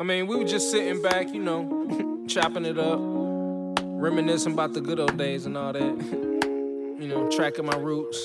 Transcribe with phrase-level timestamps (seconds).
[0.00, 2.98] I mean, we were just sitting back, you know, chopping it up,
[3.82, 6.38] reminiscing about the good old days and all that.
[7.00, 8.18] you know, tracking my roots,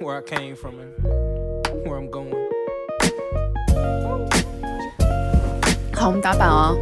[0.00, 0.92] where I came from and
[1.86, 2.34] where I'm going.
[5.94, 6.74] 好，我们打板啊、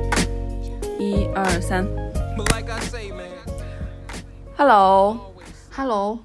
[0.99, 1.87] 一二三
[2.37, 3.29] But like I say, man,
[4.57, 5.28] ，Hello，
[5.82, 6.20] Hello，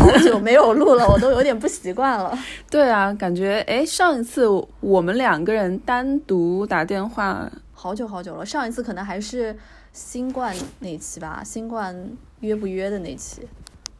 [0.00, 2.36] 好久没有录了，我都有点不习惯了。
[2.68, 4.44] 对啊，感觉哎，上一次
[4.80, 9.56] 我们两个人单独打电话，好久好久了，上一次可能还是
[9.92, 11.96] 新冠那期吧，新冠
[12.40, 13.42] 约不约的那期。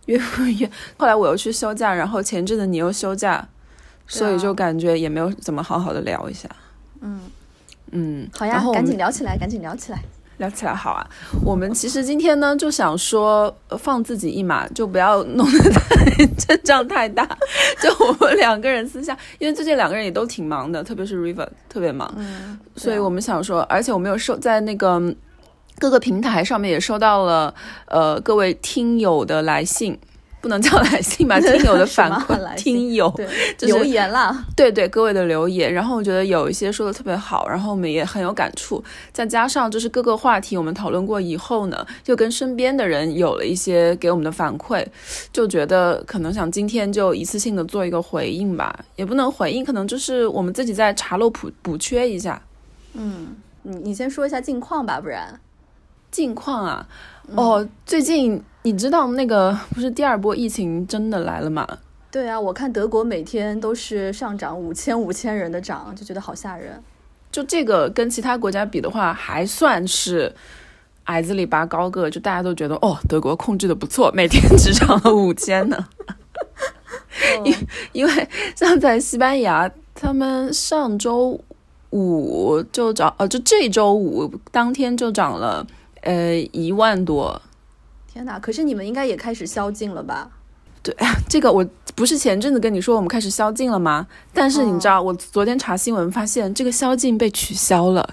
[0.07, 0.69] 约不约？
[0.97, 3.47] 后来我又去休假，然后前阵子你又休假，
[4.09, 6.51] 所以就感觉也没有怎么好好的聊一下。
[7.03, 7.21] 嗯，
[7.93, 10.03] 嗯，好呀，赶紧聊起来，赶紧聊起来。
[10.39, 11.07] 聊起来好啊。
[11.45, 17.25] 我们其实今天呢就想说呃放自己一马，就不要弄得太 阵仗太大。
[17.81, 25.01] 就我们两个人私下，因为最近两个人也都挺忙的，特别是 River 特别忙，嗯，所以我们想说，而且我们有收在那个
[25.79, 27.55] 各个平台上面也收到了
[27.87, 29.99] 呃各位听友的来信。
[30.45, 33.11] 不能叫来信吧，听友的反 馈，听友，
[33.57, 34.45] 就是留言啦。
[34.55, 44.85] 对对，各位的留言，然后我觉得有一些说的特别好，然后我们也很有感触，再加上就是各个话题我们讨论过以后呢，就跟身边的人有了一些给我们的反馈，
[45.33, 52.39] 就觉得可能想今天就一次性的做一个回应吧，也不能回应，可能就是我们自己在查漏补补缺一下
[52.93, 55.41] 嗯，你你先说一下近况吧，不然。
[56.11, 56.87] 近况啊。
[57.35, 61.69] 哦，最近你知道那个不是第二波疫情真的来了吗？
[62.11, 66.83] 对啊，我看德国每天都是上涨五千五千人的涨，就觉得好吓人。
[67.31, 70.35] 就这个跟其他国家比的话，还算是
[71.05, 75.77] 矮子里拔高个，就大家都觉得哦，德国控制的不错，每天只涨了 五千呢。
[77.45, 77.55] 因
[77.93, 81.39] 因为像在西班牙，他们上周
[81.91, 85.67] 五就涨，呃，就这周五当天就涨了
[86.01, 87.43] 呃一万多。
[88.15, 88.39] 天哪！
[88.39, 90.31] 可是你们应该也开始宵禁了吧？
[90.85, 90.95] 对
[91.29, 91.67] 这个我
[91.97, 94.07] 不是前阵子跟你说我们开始宵禁了吗？
[94.33, 98.09] 但是你知道，我昨天查新闻发现这个宵禁被取消了。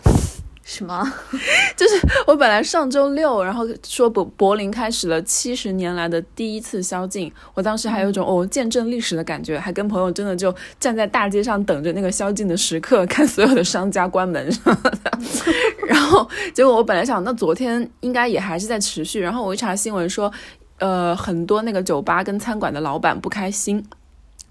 [0.63, 1.13] 什么？
[1.75, 1.95] 就是
[2.27, 15.11] 我本来上周六，然后说柏柏林开始了七十年来的第一次宵禁，我当时还有一种哦见证历史的感觉，还跟朋友真的就站在大街上等着那个宵禁的时刻，看所有的商家关门什么的。
[15.87, 20.31] 然后结果我本来想，那昨天应该也还是在持续，然后我一查新闻说，
[20.77, 23.83] 呃，很多那个酒吧跟餐馆的老板不开心。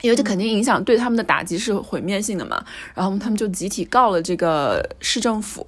[0.02, 5.66] 因为这肯定影响对他们的打击是毁灭性的嘛，然后他们就集体告了这个市政府，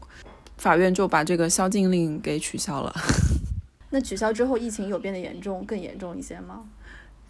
[0.62, 2.94] 法院就把这个宵禁令给取消了。
[3.90, 6.60] 那取消之后，疫情有变得严重，更严重一些吗？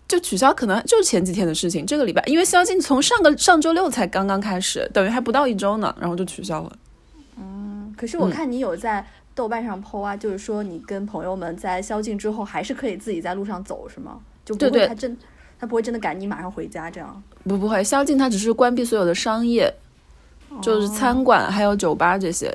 [0.06, 6.76] 就取消可能就是前几天的事情，这个礼拜因为宵禁从上个上周六才刚刚开始，等于还不到一周呢，然后就取消了。
[7.38, 9.04] 嗯可是我嗯看你有在
[9.34, 14.18] 豆瓣上 PO 啊，就是说你跟朋友们在宵禁之后还是可以自己在路上走，是吗？
[14.44, 15.16] 就不会他真
[15.58, 17.22] 他不会真的赶你马上回家这样。
[17.44, 19.72] 不不会，宵禁它只是关闭所有的商业，
[20.60, 22.54] 就是餐馆还有酒吧这些。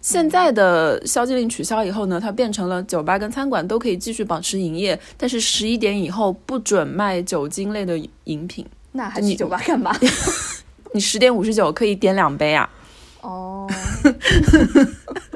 [0.00, 8.64] 现在的宵禁令取消以后呢，它变成了酒吧跟餐馆都可以继续保持营业，但是十一点以后不准卖酒精类的饮品。
[8.92, 9.94] 那还去酒吧干嘛？
[10.94, 12.70] 你十点五十九可以点两杯啊。
[13.20, 13.68] 哦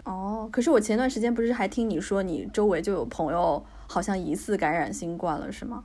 [0.04, 5.82] 哦，可是我前段时间不是还听你说你周围就有朋友好像疑似感染新冠了，是吗？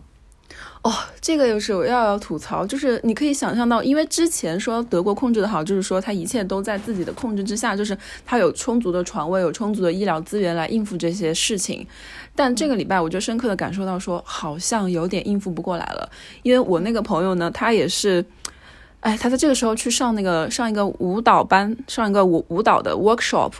[0.81, 11.85] 哦，这个又是我要要吐槽，就是你可以想象到，因为之前说德国控制的好，就是说他一切都在自己的控制之下，就是他有充足的床位，有充足的医疗资源来应付这些事情。
[12.35, 16.09] 但这个礼拜我就深刻的感受到说，好像有点应付不过来了，
[16.43, 18.23] 因为我那个朋友呢，他也是。
[19.01, 23.51] 哎，他在这个时候去上那个上一个舞蹈班，上一个舞舞蹈的 workshop，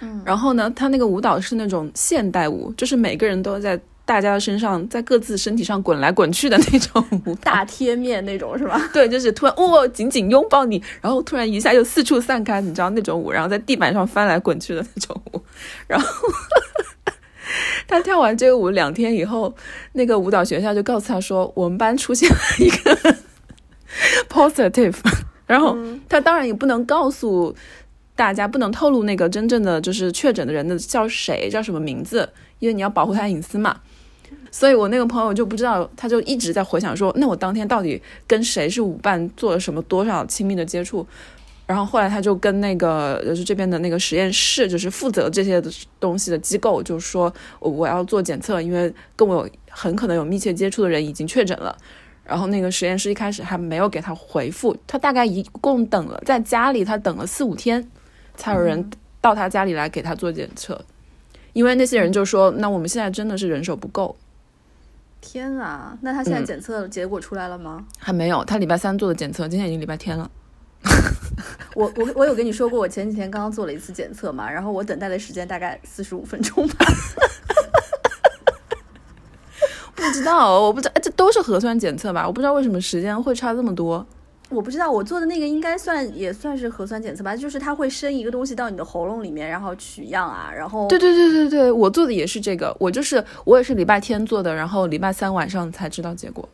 [0.00, 7.52] 嗯，然后呢，他那个舞蹈是那种现代舞，就是每个人都在大家的身上，在各自身体上滚来滚去的那种舞蹈。
[7.52, 8.76] 大贴面那种是吧？
[8.92, 15.40] 对，就是突然哦，紧紧拥抱你，然后突然一下又四处散开，你知道那种舞，然后在地板上翻来滚去的那种舞，
[15.86, 16.08] 然后
[17.86, 19.54] 他跳完这个舞两天以后，
[19.92, 23.14] 那个舞蹈学校就告诉他说，我们班出现了一个
[24.28, 24.96] positive，
[25.46, 27.54] 然后他当然也不能告诉
[28.16, 33.76] 大家，不能透露那个真正的就是确诊的人的叫谁，叫什么名字，因为你要保护他隐私嘛。
[34.50, 41.06] 所以我那个朋友就不知道，他就一直在回想说，那我当天到底跟谁是舞伴，做了什么多少亲密的接触。
[41.66, 45.62] 然后后来他就跟那个就是这边的那个实验室，就是负责这些
[46.00, 51.76] 东西的机构，就说我要做检测，因为跟我有很可能有密切接触的人已经确诊了。
[52.24, 57.88] 然后那个实验室一开始还没有给他回复，他大概一共等了在家里，他等了四五天，
[58.36, 60.84] 才有人到他家里来给他做检测。
[61.52, 64.16] 因为那些人就说，那我们现在真的是人手不够。
[65.20, 67.84] 天啊，那他现在嗯检测结果出来了吗？
[67.98, 70.30] 还没有，他礼拜三做的检测，今天已经礼拜天了。
[71.74, 76.86] 我我我有跟你说过，我前几天刚刚做了一次检测嘛，然后我等待的时间大概四十五分钟吧。
[79.94, 82.26] 不知道，我不知道，哎这都是核酸检测吧？
[82.26, 84.06] 我不知道为什么时间会差这么多。
[84.50, 96.48] 我不知道我做的那个应该算也算是核酸检测吧，就是它会伸一个东西到你的喉咙里面，然后取样啊，然后对对对对对，我做的也是这个，我就是我也是礼拜天做的，然后礼拜三晚上才知道结果。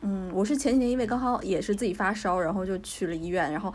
[0.00, 3.72] 嗯，我是前几天因为刚好也是自己发烧，然后就去了医院，然后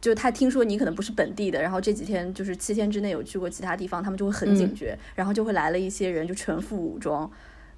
[0.00, 7.30] 就他听说你可能不是本地的，然后这几天就是七天之内有去过其他地方，他们就会很警觉，然后就会来了一些人就全副武装。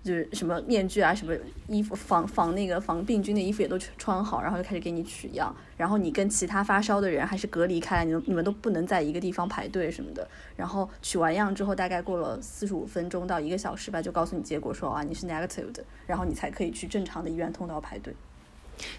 [0.06, 1.34] 就是什么面具啊，什么
[1.66, 10.26] 衣服防防那个防病菌的衣服也都穿好，然后就开始给你取样，然后你跟其他发烧的人还是隔离开来，你们你们都不能在一个地方排队什么的。
[10.54, 18.14] 然后取完样之后，大概过了四十五分钟到一个小时吧，就告诉你结果说啊你是 negative 的，然后你才可以去正常的医院通道排队。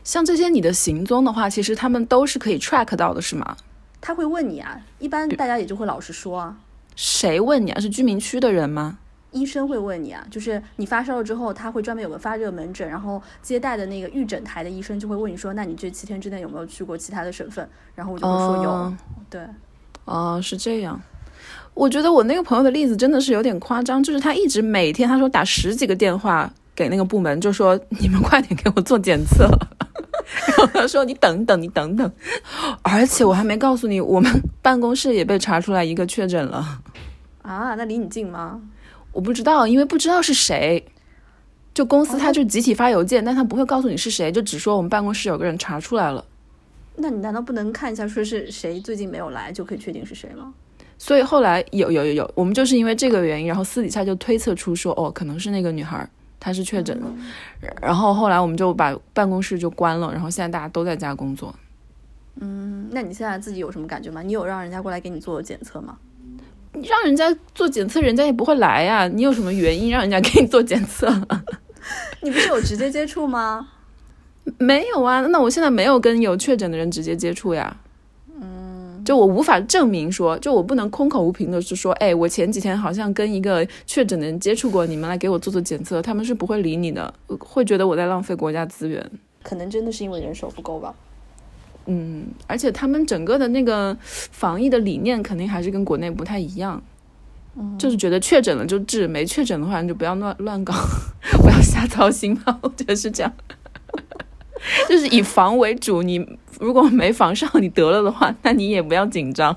[0.04, 3.56] 像这些你的行踪的话，其实他们都是可以 track 到的，是吗？
[4.02, 6.58] 他会问你啊，一般大家也就会老实说啊。
[6.96, 7.80] 谁问你啊？
[7.80, 9.00] 是居民区的人吗？
[9.38, 17.68] 医生会问你啊，就是你发烧了之后，他会专门有个发热门诊，然后接待的那个预诊台的医生就会问你说，那你这七天之内有没有去过其他的省份？
[17.96, 18.98] 然后我就会说有，哦
[19.30, 19.42] 对，
[20.06, 21.00] 哦，是这样。
[21.74, 29.48] 我觉得我那个朋友的例子真的是有点夸张，就是他一直每天他说打十几个电话给那个部门，就说你们快点给我做检测。
[30.58, 32.12] 然后他说你等等，你等等。
[32.82, 34.30] 而且我还没告诉你，我们
[34.62, 36.80] 办公室也被查出来一个确诊了。
[37.44, 38.60] 啊，那离你近吗？
[39.18, 40.86] 我不知道，因为不知道是谁。
[41.74, 46.24] 就公司他就集体发邮件，但他不会告诉你是谁，就只说我们办公室有个人查出来了。
[46.98, 50.54] 那你难道不能看一下说是谁最近没有来就可以确定是谁吗？
[51.00, 56.08] 所以后来有有有有，我们就是因为这个原因，然后私底下就推测出说，哦，可能是那个女孩
[56.40, 57.12] 她是确诊了。
[57.82, 61.54] 然后后来我们就把办公室就关了，然后现在大家都在家工作。
[62.40, 64.22] 嗯，那你现在自己有什么感觉吗？
[64.22, 65.98] 你有让人家过来给你做检测吗？
[66.78, 69.08] 你让人家做检测，人家也不会来呀。
[69.08, 71.08] 你有什么原因让人家给你做检测？
[72.22, 73.70] 你不是有直接接触吗？
[74.58, 77.76] 没有啊，那我现在没有跟有确诊的人直接接触呀。
[78.40, 89.12] 嗯，就我无法证明说，就我不能空口无凭的是说，哎，我前几天好像跟一个确诊的人接触过，你们来给我做做检测，他们是不会理你的，会觉得我在浪费国家资源。
[89.44, 90.94] 可能真的是因为人手不够吧。
[91.90, 96.84] 嗯，而且他们整个的那个防疫的理念肯定还是跟国内不太一样，
[97.80, 100.74] 就是觉得确诊了就治，没确诊的话你就不要乱乱搞，
[101.42, 103.34] 不要瞎操心吧，我觉得是这样，
[104.90, 106.04] 就是以防为主。
[106.04, 109.56] 你如果没防上，你得了的话，那你也不要紧张。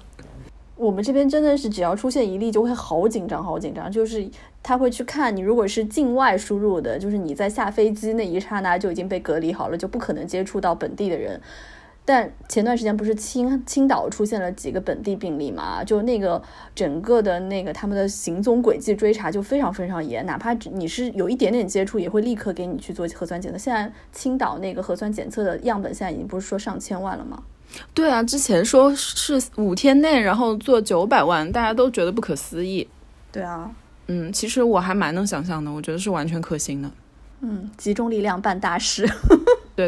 [0.77, 4.27] 我们这边真的是只要出现一例就会好紧张，好紧张，就是
[4.63, 11.39] 他会去看你，如果是境外输入的，就是你在下飞机那一刹那就已经被隔离好了，就不可能接触到本地的人。
[12.05, 15.85] 但前段时间不是青青岛出现了几个本地病例嘛？
[15.85, 16.43] 就那个
[16.75, 23.59] 整个的那个他们的行踪轨迹追查就非常非常严，哪怕只你是有一点点接触，也会立刻给你去做核酸检测。
[23.59, 27.41] 现在青岛那个核酸检测的样本现在已经不是说上千万了吗？
[27.95, 32.89] 对啊，之前说是五天内，然后做九百万，大家都觉得不可思议。
[33.31, 33.71] 对啊，
[34.09, 36.91] 嗯，其实我还蛮能想象的，我觉得是完全可行的。
[37.43, 39.09] 嗯，集中力量办大事。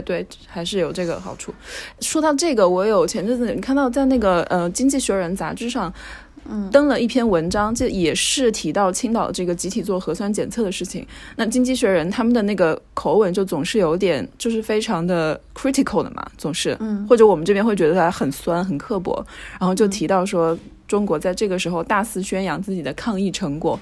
[0.01, 1.53] 对对，还是有这个好处。
[2.01, 5.93] 说到这个，我有前阵子你看到在那个呃《经济学人》杂志上，
[6.49, 11.07] 嗯，登了一篇文章，这也是提到青岛这个集体做核酸检测的事情。
[11.37, 19.25] 那《经济学人》他们的那个口吻就总是有点，就是非常的 critical 的嘛，总是，嗯，或者我们这边会觉得他很酸、很刻薄，
[19.61, 20.59] 然后就提到说，
[20.89, 23.79] 中国在这个时候大肆宣扬自己的抗疫成果。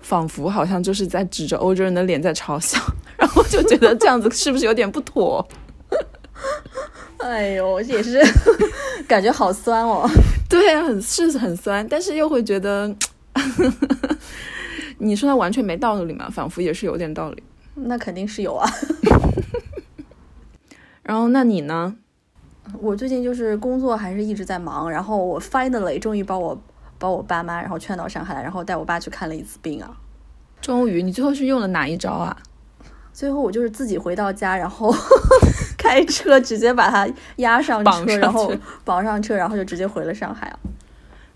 [0.00, 2.78] 仿佛好像就是在指着欧洲人的脸在嘲笑，
[3.18, 5.46] 然后就觉得这样子是不是有点不妥？
[7.18, 8.20] 哎呦，也是
[9.08, 10.08] 感觉好酸哦。
[10.48, 12.94] 对啊，很是很酸，但是又会觉得，
[14.98, 16.30] 你说他完全没道理嘛？
[16.30, 17.42] 仿佛也是有点道理。
[17.74, 18.68] 那肯定是有啊。
[21.02, 21.96] 然后那你呢？
[22.80, 26.60] 我最近就是工作还是一直在忙，然后我 finally 终于把我
[26.98, 29.90] 把我爸妈然后劝到上海来，然后带我爸去看了一次病啊。
[30.60, 32.36] 终于，你最后是用了哪一招啊？
[33.12, 34.94] 最后我就是自己回到家，然后
[35.76, 38.52] 开 开车直接把他押上车，上然后
[38.84, 40.58] 绑上车，然后就直接回了上海啊。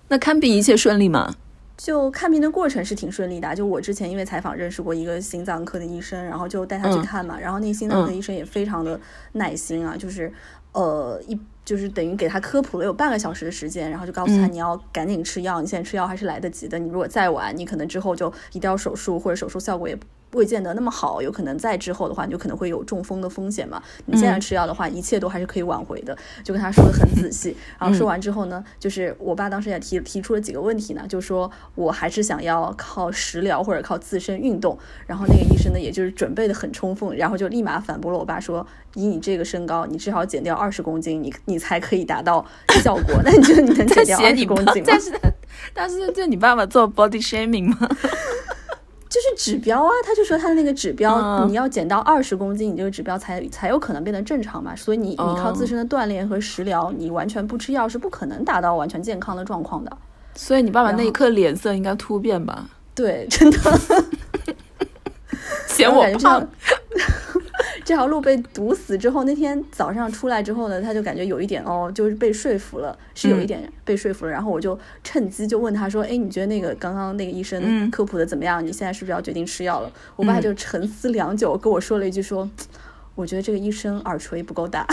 [0.08, 1.34] 那看病一切顺利吗？
[1.76, 9.00] 就看病的过程是挺顺利的啊，就我之前因为采访认识过一个心脏科的医生，然后就带他去嗯看嘛，然后那个心脏科嗯医生也非常的
[9.32, 10.32] 耐心啊，就是
[10.72, 14.52] 呃一就是等于给他科普了有半个小时的时间，然后就告诉他嗯。
[14.52, 19.96] 你要赶紧吃药，你现在吃药还是来得及的，你如果再晚，你可能之后就一定要手术，或者手术效果也
[20.32, 23.82] 未见得那么好，有可能在之后的话，你就可能会有中风的风险嘛。
[24.06, 26.16] 你现在嗯吃药的话，一切都还是可以挽回的。
[26.42, 34.78] 就跟他说的很仔细， 然后说完之后呢，就是我爸当时也提提出了几个问题呢，就说我还是想要靠食疗或者靠自身运动。
[35.06, 42.44] 然后那个医生呢，也就是准备的很充分，然后就立马反驳了我爸说，以你这个身高，你至少减掉二十公斤，你你才可以达到
[42.82, 43.20] 效果。
[43.24, 44.86] 那你觉得你能减掉二十公斤吗？
[44.86, 45.12] 但是
[45.74, 47.76] 但是就你爸爸做 body shaming 吗？
[49.12, 54.74] 就是指标啊，他就说他的那个指标，嗯你要减到二十公斤，你这个指标才才有可能变得正常嘛。
[54.74, 59.94] 所以你你靠哦自身的锻炼和食疗，你完全不吃药是不可能达到完全健康的状况的。
[60.34, 62.64] 所以你爸爸那一刻脸色应该突变吧？
[62.94, 63.58] 对，真的。
[65.68, 66.48] 嫌我胖，
[67.84, 74.30] 这条路被堵死之后，那天早上出来之后呢，他就感觉有一点哦，就是被说服了，是有一点被说服了。
[74.32, 78.64] 然后我就趁机就问他说：“哎，你觉得那个刚刚那个医生嗯科普的怎么样？
[78.64, 82.48] 你现在是不是要决定吃药了？”我爸就沉思良久，跟我说了一句说
[83.14, 84.86] ：“我觉得这个医生耳垂不够大。”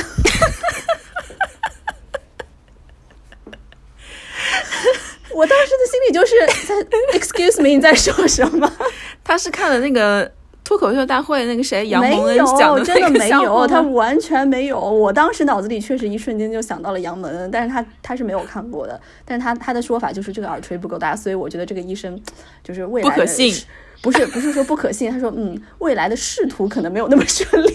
[5.31, 6.36] 我当时的心里就是
[6.67, 6.75] 在
[7.17, 8.69] “excuse me”，你在说什么？
[9.24, 10.29] 他是看了那个
[10.69, 14.79] 脱口秀大会那个谁杨没蒙恩讲，的真的没有，他完全没有。
[14.79, 22.21] 我当时脑子里确实一瞬间就想到了杨蒙恩，但是他他是没有看过的，但是他他的说法就是这个耳垂不够大，所以我觉得这个医生
[22.63, 23.51] 就是未来不可信，
[24.03, 27.73] 不是不是说不可信，他说嗯，未来的仕途可能没有那么顺利。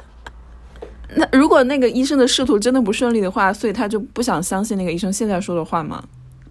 [1.16, 6.04] 那如果那个医生的仕途真的不顺利的话，所以他就不想相信那个医生现在说的话吗？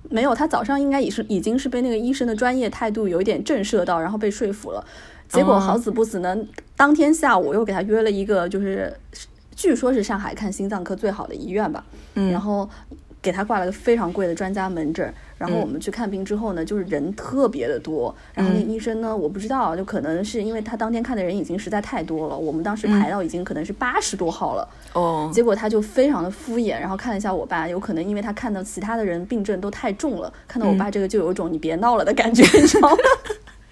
[0.09, 4.83] 没有，他早上应该也是已经是被那个医生的专业态度有一点震慑到，然后被说服了。
[5.29, 6.35] 结果哦好死不死呢，
[6.75, 8.93] 当天下午又给他约了一个，就是
[9.55, 11.83] 据说是上海看心脏科最好的医院吧，
[12.15, 12.69] 嗯然后
[13.21, 15.13] 给他挂了个非常贵的专家门诊。
[15.37, 18.15] 然后嗯我们去看病之后呢，就是人特别的多。
[18.33, 24.65] 然后那医生呢，我不知道，就可能是因为他当天看的人已经实在太多了，我们当时排到已经可能是八十多号了。
[24.93, 32.97] 哦，结果他就非常的敷衍，然后看了一下我爸，有可能因为他看到其他的人病症都太重了，看到我爸这个就有一种你别闹了的感觉，你知道吗？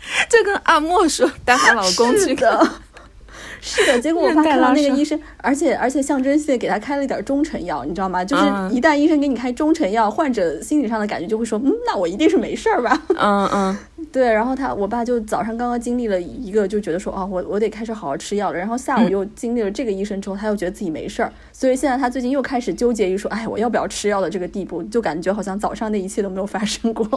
[0.29, 2.69] 这跟阿莫说带她老公去是的，
[3.61, 3.99] 是的。
[3.99, 8.23] 结果我爸看到那个医生，而且而且象征性给他开了一点中成药，你知道吗？
[8.23, 13.01] 就是嗯一旦医生给你开中成药，患者心理上的感觉就会说，嗯，那我一定是没事儿吧？
[13.17, 13.77] 嗯嗯，
[14.11, 18.57] 对，然后他我爸就早上刚刚经历了一个，就觉得说哦，我我得开始好好吃药了。
[18.57, 27.07] 然后下午嗯又经历了这个医生之后，他又觉得自己没事儿，所以现在他最近又开始纠结于说，哎，我要不要吃药的这个地步，就感觉好像早上那一切都没有发生过。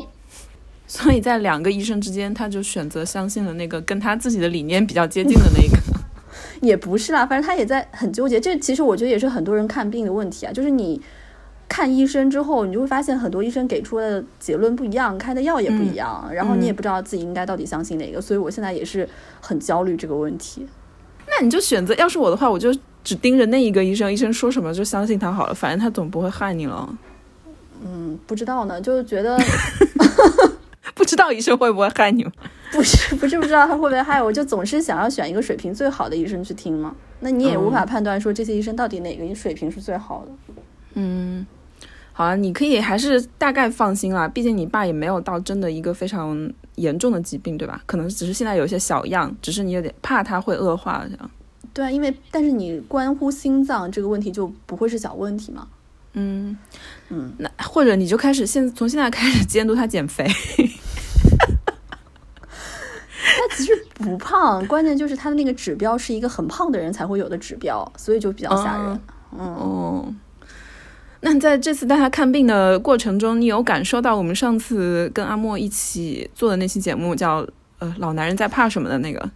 [0.87, 5.77] 所以在两个医生之间，他就选择相信了那个跟他自己的理念比较接近的那个。
[6.63, 8.41] 也不是啦，反正他也在很纠结。
[8.41, 11.01] 这其实我觉得也是很多人看病的问题啊，就是你
[11.69, 18.21] 看医生之后，你就会发现很多医生给出的结论不一样，开的药也不一样，然后你也不知道自己应该到底相信哪个。
[18.21, 19.07] 所以我现在也是
[19.41, 20.67] 很焦虑这个问题。
[21.27, 22.75] 那你就选择，要是我的话，我就
[23.05, 26.99] 只盯着那一个医生，医生说什么就相信他好了，反正他总不会害你了。
[27.85, 29.37] 嗯，不知道呢，就觉得
[30.97, 32.33] 不知道医生会不会害你吗？
[32.73, 36.97] 不是不是不知道他会不会害我，就总是想要选一个水平最好的医生去听嘛。
[37.21, 40.33] 那你也无法判断说这些医生到底哪个水平是最好的。
[40.95, 41.47] 嗯，
[42.15, 47.83] 好啊，你可以还是大概放心啦，毕竟你爸也没有到真的一个非常严重的疾病，对吧？
[47.85, 51.31] 可能只是现在有一些小样，只是你有点怕他会恶化这样。
[51.75, 55.69] 对啊，因为但是你关乎心脏这个问题就不会是小问题嘛。
[56.15, 56.57] 嗯
[57.11, 60.27] 嗯，那或者你就开始现从现在开始监督他减肥。
[63.49, 68.87] 他其实不胖，关键就是他的那个指标是一个很胖的人才会有的指标，所以就比较吓人。
[68.87, 69.01] 哦
[69.39, 70.15] 嗯，哦，
[71.21, 77.47] 那你在这次带他看病的过程中，你有感受到我们上次跟阿莫一起做的那期节目叫
[77.79, 79.31] 呃老男人在怕什么的那个，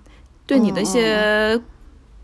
[0.47, 1.61] 对你的一些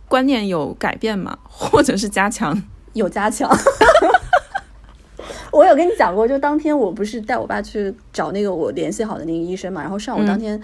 [0.08, 1.36] 观念有改变吗？
[1.42, 2.62] 或者是加强？
[2.94, 3.50] 有加强。
[5.52, 10.60] 我有跟你讲过，就当天我不是带我爸去找那个我联系好的那个医生嘛，然后上午当天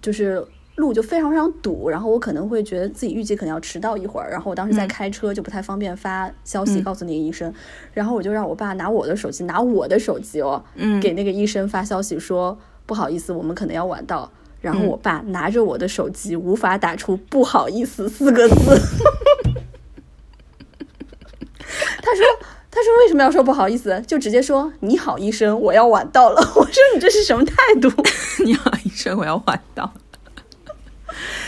[0.00, 0.44] 就是
[0.76, 7.52] 路就非常非常堵，然后我可能会觉得自己预计可能要迟到一会儿，然后我当时在开车就不太方便发消息嗯告诉那个医生，
[7.92, 14.30] 然后我就让我爸拿我的手机，拿我的手机哦，嗯给那个医生发消息说不好意思，我们可能要晚到。
[14.60, 18.54] 然后我爸拿着我的手机，无法打出“不好意思”四个字。
[22.02, 22.24] 他说。
[22.68, 23.98] 他说：“为什么要说不好意思？
[24.06, 26.42] 就直接说你好，医生，我要晚到了。
[26.54, 27.90] 我说你这是什么态度？
[28.44, 29.90] 你好，医生，我要晚到。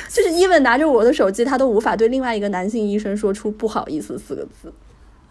[0.09, 4.73] 就是伊文拿着我的手机，他都无法对另外一个男性医生说出不好意思四个字。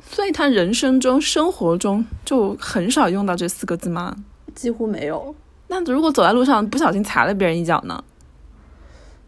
[0.10, 4.15] 所以他人生中、生活中就很少用到这四个字吗？
[4.55, 5.36] 几乎没有。
[5.67, 8.03] 那如果走在路上不小心踩了别人一脚呢？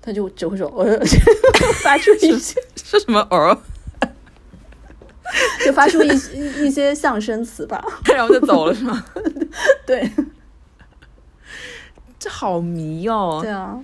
[0.02, 0.98] 他就只会说“呃
[1.84, 3.62] ”，发出一些是什么“呃
[5.66, 6.08] ”，就发出一
[6.66, 7.84] 一些象声词吧，
[8.16, 9.04] 然后就走了，是吗？
[9.86, 10.10] 对，
[12.18, 13.40] 这好迷哦。
[13.42, 13.78] 对啊，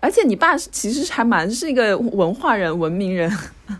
[0.00, 3.30] 而且你爸其实还蛮是一个文化人、文明人。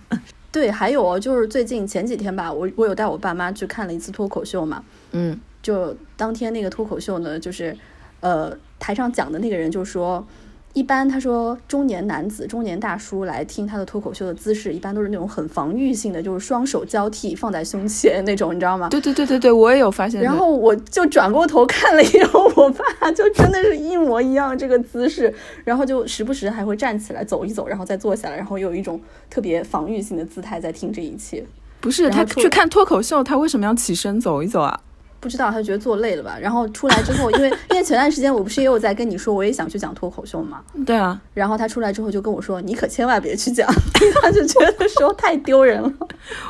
[0.53, 4.85] 对，还有哦，就是最近前几天吧，我我有带我爸妈去看了一次脱口秀嘛。
[5.13, 7.77] 嗯，就当天那个脱口秀呢，就是
[8.21, 10.27] 呃，台上讲的那个人就说。
[10.73, 18.89] 一般他说中年男子、中年大叔来听他的脱口秀的姿势，一般都是那种很防御性的，就是双手交替放在胸前那种，你知道吗？
[18.89, 20.23] 对对对对对，我也有发现。
[20.23, 25.35] 然后我就转过头看了一眼我爸，就真的是一模一样这个姿势，
[25.65, 31.45] 然后就时不时还会站起来走一走，然后再坐下来，然后有一种特别防御性的姿态在听这一切。
[31.81, 34.81] 不是他去看脱口秀，他为什么要起身走一走啊？
[35.21, 40.61] 不知道他觉得做累了吧，然后出来之后，因为 因为前段时间我不是也有在跟你说，我也想去讲脱口秀嘛。
[40.87, 43.69] 对啊，然后他出来之后就跟我说：“你可千万别去讲。
[44.23, 45.93] ”他就觉得说太丢人了。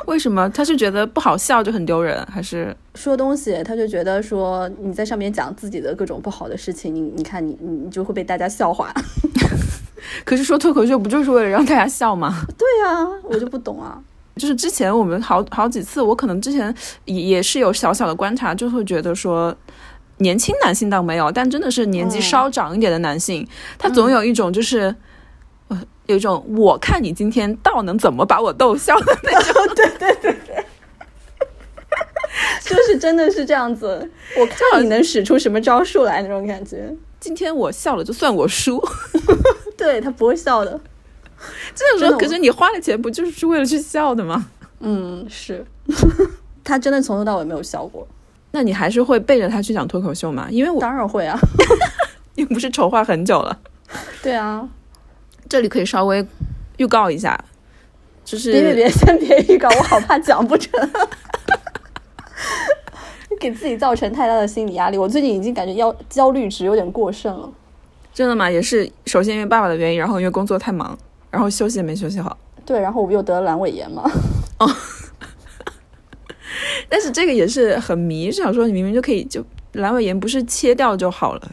[0.06, 0.48] 为什么？
[0.50, 8.92] 他是觉得不好笑就很丢人，还是说东西他就觉得说你在上面讲自己的各种不好的事情，你你看你你你就会被大家笑话。
[10.24, 12.44] 可是说脱口秀不就是为了让大家笑吗？
[12.56, 14.00] 对呀，我就不懂啊。
[14.36, 19.54] 就是之前我们好好几次，我可能之前也也是有小小的观察，就会觉得说，
[20.18, 23.46] 年轻男性倒没有，但真的是年纪稍长一点的男性，
[23.78, 24.94] 他总有一种就是，
[25.68, 30.32] 呃，有一种我看你今天倒能怎么把我逗笑的那种，对对对。
[30.46, 30.64] 对，
[32.64, 34.08] 就是真的是这样子，
[34.38, 38.82] 我看你能使出什么招数来那种感觉，今天我笑了就算我输，
[39.76, 40.80] 对他不会笑的。
[41.74, 44.46] 这种时候，可是你花了钱，不就是为了去笑的吗？
[44.80, 45.64] 嗯，是。
[46.62, 48.06] 他真的从头到尾没有笑过。
[48.52, 50.46] 那你还是会背着他去讲脱口秀吗？
[50.50, 51.38] 因为我当然会啊，
[52.36, 53.58] 你不是筹划很久了？
[54.22, 54.68] 对啊。
[55.48, 56.24] 这里可以稍微
[56.76, 57.36] 预告一下，
[58.24, 60.70] 就是别别别，先别预告，我好怕讲不成，
[63.40, 64.98] 给自己造成太大的心理压力。
[64.98, 67.50] 我最近已经感觉要焦虑值有点过剩了。
[68.14, 68.48] 真的吗？
[68.48, 70.96] 也是，首先因为爸爸的原因，然后因为工作太忙。
[71.30, 74.02] 然后休息也没休息好，对，然后我不又得了阑尾炎嘛。
[74.58, 74.68] 哦，
[76.88, 81.52] 但是这个也是很迷，想说你明明就可以，就阑尾炎不是切掉就好了？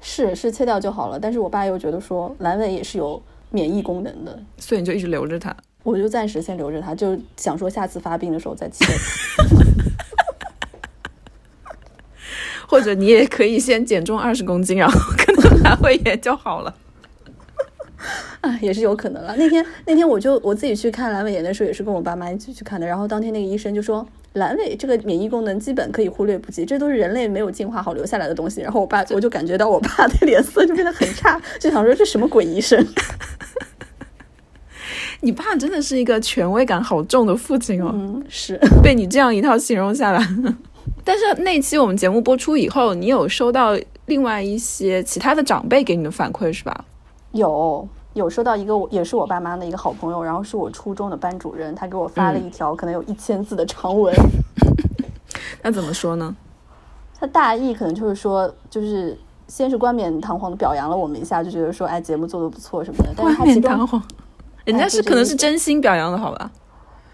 [0.00, 5.54] 是是切掉就好了，但是我爸又觉得说阑尾也是有免疫功能的，所以你就一直留着它。
[5.82, 8.84] 我就暂时先留着它，就想说下次发病的时候再切。
[12.66, 16.74] 或者你也可以先减重二十公斤，然后可能阑尾炎就好了。
[18.48, 19.34] 啊， 也是有可能了。
[19.36, 22.86] 那天那天我就我自己去看阑尾炎的时候，也是跟我爸妈一起去看的。
[22.86, 28.60] 然后当天那个医生就说，阑尾这个免疫功能基本可以忽略不计，这都是人类没有进化好留下来的东西。
[28.60, 32.84] 然后我爸我就感觉到我爸的脸色就变得很差，就想说这什么鬼医生？
[35.20, 37.90] 你爸真的是一个权威感好重的父亲哦。
[37.92, 40.24] 嗯，是被你这样一套形容下来。
[41.04, 46.84] 但是那期我们节目播出以后，你有收到另外一些其他的长辈给你的反馈是吧？
[47.32, 54.14] 有有收到一个，也是我爸妈的一个好朋友，然后是我初中的班主任，他给我发了一条可能有一千字的长文。
[55.62, 56.34] 那怎么说呢？
[57.18, 63.12] 他大意可能就是说，就是先是冠冕堂皇的表扬了我们一下，就觉得说，哎，节目做的不错什么的。
[63.16, 64.02] 冠冕堂皇，
[64.64, 66.50] 人家是可能是真心表扬的，好吧？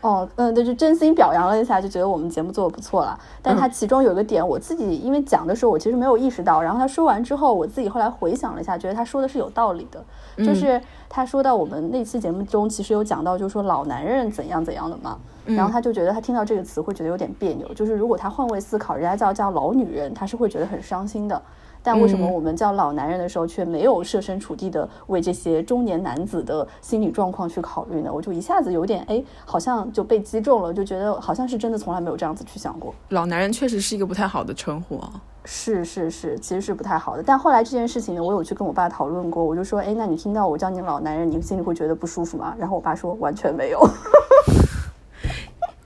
[0.04, 3.18] 哦，嗯，对，就真心表扬了一下，就觉得我们节目做的不错了。
[3.40, 6.60] 但他其中有一个点，我自己因为讲的时候，我其实没有意识到。
[6.60, 10.04] 然后他说完之后，我自己后来回想了一下，觉得他说的是有道理的。
[10.44, 15.16] 就是他说到我们那期节目中，其实有讲到，就是说老男人怎样怎样的嘛。
[15.46, 17.66] 然后他就觉得他听到这个词会觉得有点别扭。
[17.72, 21.40] 就是如果他换位思考，人家叫叫老女人，他是会觉得很伤心的。
[21.84, 28.10] 但为什么我们叫老男人的时候，却没有设身处地的为这些中年男子的心理状况去考虑呢？
[28.10, 32.94] 我就一下子有点哎，好像就被击中了，就觉得好像是真的从来没有这样子去想过。
[33.10, 35.12] 老男人确实是一个不太好的称呼啊，
[35.44, 37.22] 是是是，其实是不太好的。
[37.22, 42.54] 但后来这件事情呢，我有去跟我爸讨论过，我就说，哎，那你听到我叫你老男人，你心里会觉得不舒服吗？
[42.58, 43.80] 然后我爸说，完全没有。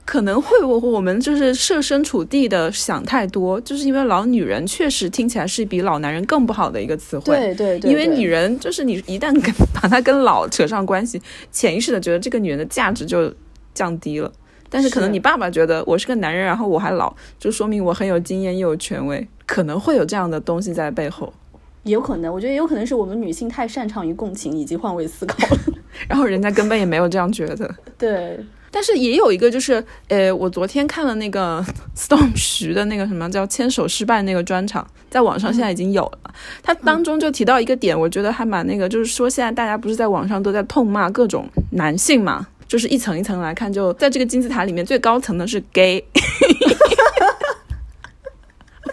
[0.09, 7.25] 可能会我我们就是设身处地的想太多，就是因为老女人确实听起来是比老男人更不好的一个词汇。
[7.25, 13.31] 对对对，因为女人就是你一旦跟把她跟老扯上关系，潜意识的觉得这个女人的价值就
[13.75, 14.31] 降低了。
[14.67, 21.31] 但是可能你爸爸觉得我是个男人，然后我还老，就说明我很有经验又有权威，可能会有这样的东西在背后。
[21.83, 25.59] 也有可能，我觉得也有可能是我们女性太擅长于共情以及换位思考了。
[26.09, 27.75] 然后人家根本也没有这样觉得。
[27.95, 28.39] 对，
[28.71, 31.63] 但是也有一个就是，呃，我昨天看了那个
[31.97, 36.33] Storm 徐的那个什么叫牵手失败那个专场，在网上现在已经有了。
[36.61, 46.03] 他当中就提到一个点，我觉得还蛮那个，就是说现在大家不是在网上都在痛骂各种男性嘛，就是一层一层来看，就在这个金字塔里面最高层的是 gay。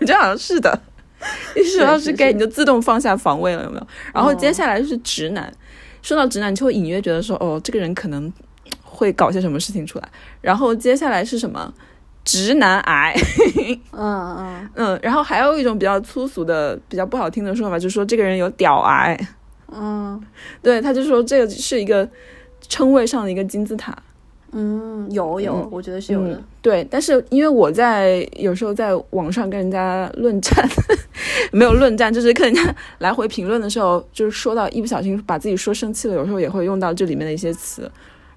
[0.00, 0.78] 我觉得好像是的，
[1.56, 3.86] 一说到是是 gay，你就自动放下防卫了，有没有？
[4.14, 5.52] 然后接下来就是直男。
[6.02, 8.32] 说到直男，你就会隐约觉得说，哦，这个人可能
[8.96, 10.08] 会搞些什么事情出来。
[10.40, 11.72] 然后接下来是什么？
[12.24, 13.14] 直男癌，
[13.92, 19.16] 嗯嗯 嗯，然后还有一种比较粗俗的、比较不好听的说法，就是说这个人有屌癌。
[19.72, 20.20] 嗯
[20.60, 22.08] 对，他就说这个是一个
[22.68, 23.96] 称谓上的一个金字塔。
[24.50, 26.34] 嗯，有有，嗯我觉得是有的。
[26.34, 30.68] 嗯对，但是因为我在有时候在网上跟人家论战，
[31.52, 37.88] 没有论战，就是跟人家来回评论的时候，就是说到一不小心把自己说生气了，有时候也会用到这里面的一些词，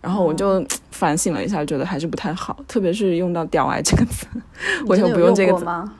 [0.01, 4.25] 然后我就反省了一下，觉得还是不太好，特别是用到“屌癌”这个词，
[4.87, 5.93] 我以后你真的有不用这个字，过吗？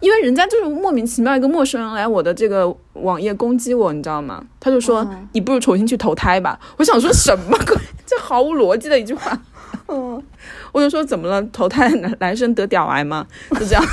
[0.00, 4.44] 因为人家就是莫名其妙一个陌生人来我的这个网页攻击我，你知道吗？
[4.58, 6.58] 他就说、嗯你不如重新去投胎吧。
[6.76, 7.76] 我想说什么鬼？
[8.04, 9.40] 这毫无逻辑的一句话。
[9.86, 10.20] 嗯，
[10.72, 11.40] 我就说怎么了？
[11.52, 13.26] 投胎来来生得屌癌吗？
[13.52, 13.84] 就这样。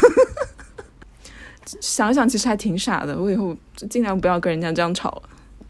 [1.79, 3.55] 想想其实还挺傻的，我以后
[3.89, 5.21] 尽量不要跟人家这样吵了。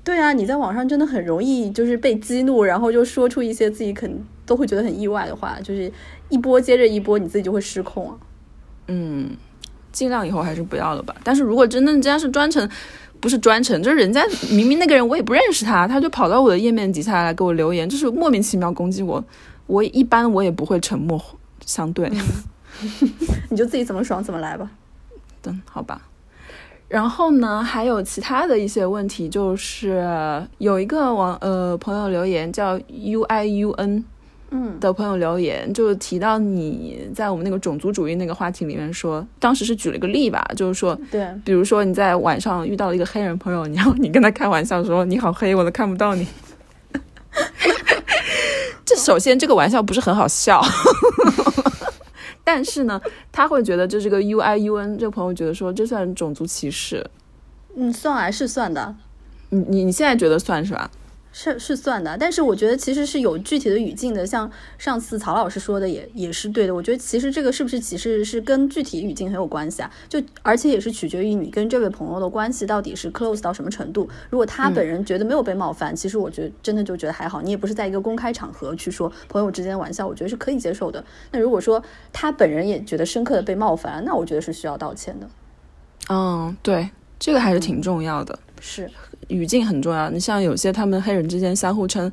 [0.04, 5.92] 对啊，你在网上真的很容易就是被激怒，然后就说出一些自己肯都会觉得很意外的话，就是
[6.30, 8.18] 一波接着一波，你自己就会失控啊。
[8.88, 9.30] 嗯，
[9.92, 11.16] 尽量以后还是不要了吧。
[11.24, 12.68] 但是如果真的人家是专程，
[13.20, 19.24] 不是专程，就是人家明明那个人我也不认识他，他就跑到我的页面底下来给我留言，就是莫名其妙攻击我，
[19.68, 21.22] 我一般我也不会沉默
[21.64, 22.10] 相对。
[23.50, 24.72] 你就自己怎么爽怎么来吧。
[25.42, 26.09] 等 好吧。
[26.90, 30.04] 然后呢，还有其他的一些问题，就是
[30.58, 34.04] 有一个网呃朋友留言叫 U I U N
[34.50, 34.80] 嗯。
[34.80, 46.26] 的朋友留言，就提到你在我们那个种族主义那个话题里面说，当时是举了一个例吧，就是说，对，比如说你在晚上遇到了一个黑人朋友，然后你跟他开玩笑说你好黑，我都看不到你。
[48.84, 50.60] 这首先这个玩笑不是很好笑，
[52.52, 53.00] 但是呢，
[53.32, 57.06] 他会觉得这是个 U I U N 这个朋友觉得说这算种族歧视。
[57.76, 58.96] 嗯，算还是算的，
[59.50, 60.90] 你你你现在觉得算是吧？
[61.32, 66.74] 是是算的，但是我觉得其实是有具体的语境的，像上次曹老师说的也也是对的。
[66.74, 74.10] 我觉得其实这个是不是其实是跟具体语境很有关系啊，就而且也是取决于你跟这位朋友的关系到底是 close 到什么程度。
[74.30, 81.04] 如果他本人觉得没有被冒犯，其实我觉得真的就觉得还好，你也不是在一个公开场合去说朋友之间的玩笑，我觉得是可以接受的。
[81.32, 85.30] 那如果说他本人也觉得深刻的被冒犯，那我觉得是需要道歉的。
[86.10, 86.90] 嗯，对，
[87.20, 88.90] 这个还是挺重要的，是，
[89.30, 90.10] 语境很重要。
[90.10, 92.12] 你像有些他们黑人之间相互称。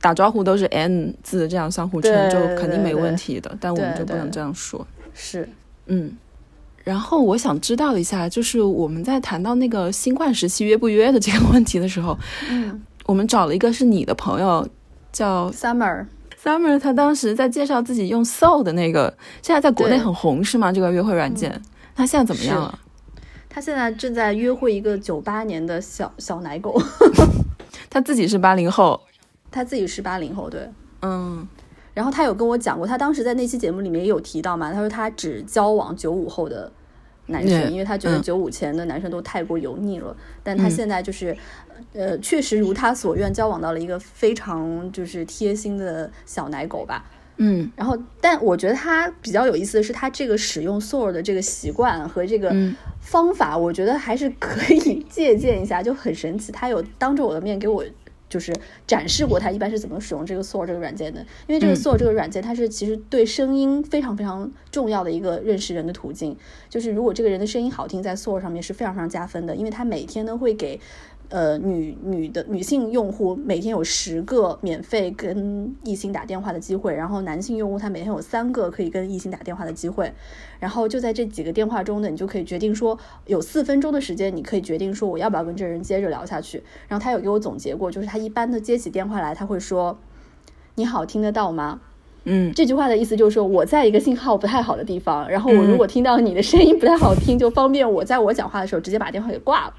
[0.00, 3.56] 打招呼都是 N 字这样相互称，就肯定没问题的。
[3.60, 4.84] 但我们就不能这样说。
[5.14, 5.48] 是，
[5.86, 6.12] 嗯，
[6.82, 12.18] 然后我想知道一下，就是我们在谈到那个新冠时期约不约的这个问题的时候，
[12.50, 14.68] 嗯我们找了一个是你的朋友，
[15.12, 20.72] 叫，Summer，Summer，他当时在介绍自己用 Soul 的那个，现在在国内很红是吗？
[20.72, 21.62] 这个约会软件，
[21.94, 22.76] 他现在怎么样了？
[23.54, 26.80] 他现在正在约会一个九八年的小小奶狗。
[27.90, 28.98] 他自己是八零后，
[29.50, 30.66] 他自己是八零后，对。
[31.02, 31.46] 嗯
[31.92, 36.72] 然后他有跟我讲过，他当时在那期节目里面也有提到嘛，他说他只交往九五后的
[37.26, 40.16] 男生，嗯因为他觉得嗯九五前的男生都太过油腻了。
[40.42, 41.36] 但他现在就是，
[41.92, 47.04] 呃，确实如他所愿，交往到了一个非常就是贴心的小奶狗吧。
[47.38, 56.52] 嗯然后，但我觉得他比较有意思的是，他这个使用 Soul 的这个习惯和这个嗯方法，我觉得还是可以借鉴一下，就很神奇。
[56.52, 57.84] 他有当着我的面给我
[58.28, 58.54] 就是
[58.86, 66.36] 展示过他一般是怎么使用这个 Soul 这个软件的，因为这个嗯 Soul 这个软件它是其实对声音非常非常重要的一个认识人的途径。
[66.68, 70.78] 就是如果这个人的声音好听，在 Soul 上面是非常非常加分的，因为他每天呢会给。
[71.32, 80.12] 呃，女女的女性用户每天有十个免费跟异性打电话的机会，然后男性用户他每天有三个可以跟异性打电话的机会，
[80.60, 86.62] 然后就在这几个电话中呢，你就可以决定说，有四分钟的时间，你可以决定说我要不要跟这个人接着聊下去。
[86.86, 89.98] 然后他有给我总结过，就是他一般的接起电话来，他会说
[90.76, 91.80] ：“你好，听得到吗？”
[92.24, 99.74] 嗯这句话的意思就是说，我在一个信号不太好的地方，然后我如果听到你的声音不太好听，就方便我在我讲话的时候直接把电话给挂了，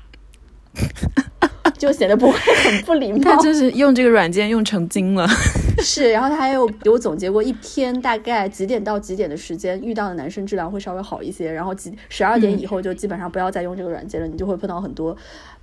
[1.83, 3.19] 就显得不会很不礼貌。
[3.29, 5.27] 他就是用这个软件用成精了。
[5.83, 15.17] 是，然后他还有给我总结过一天大概几点到几点的时间遇到的男生质量会稍微好一些，然后几十二点以后就基本上不要再用这个软件了，你就会碰到很多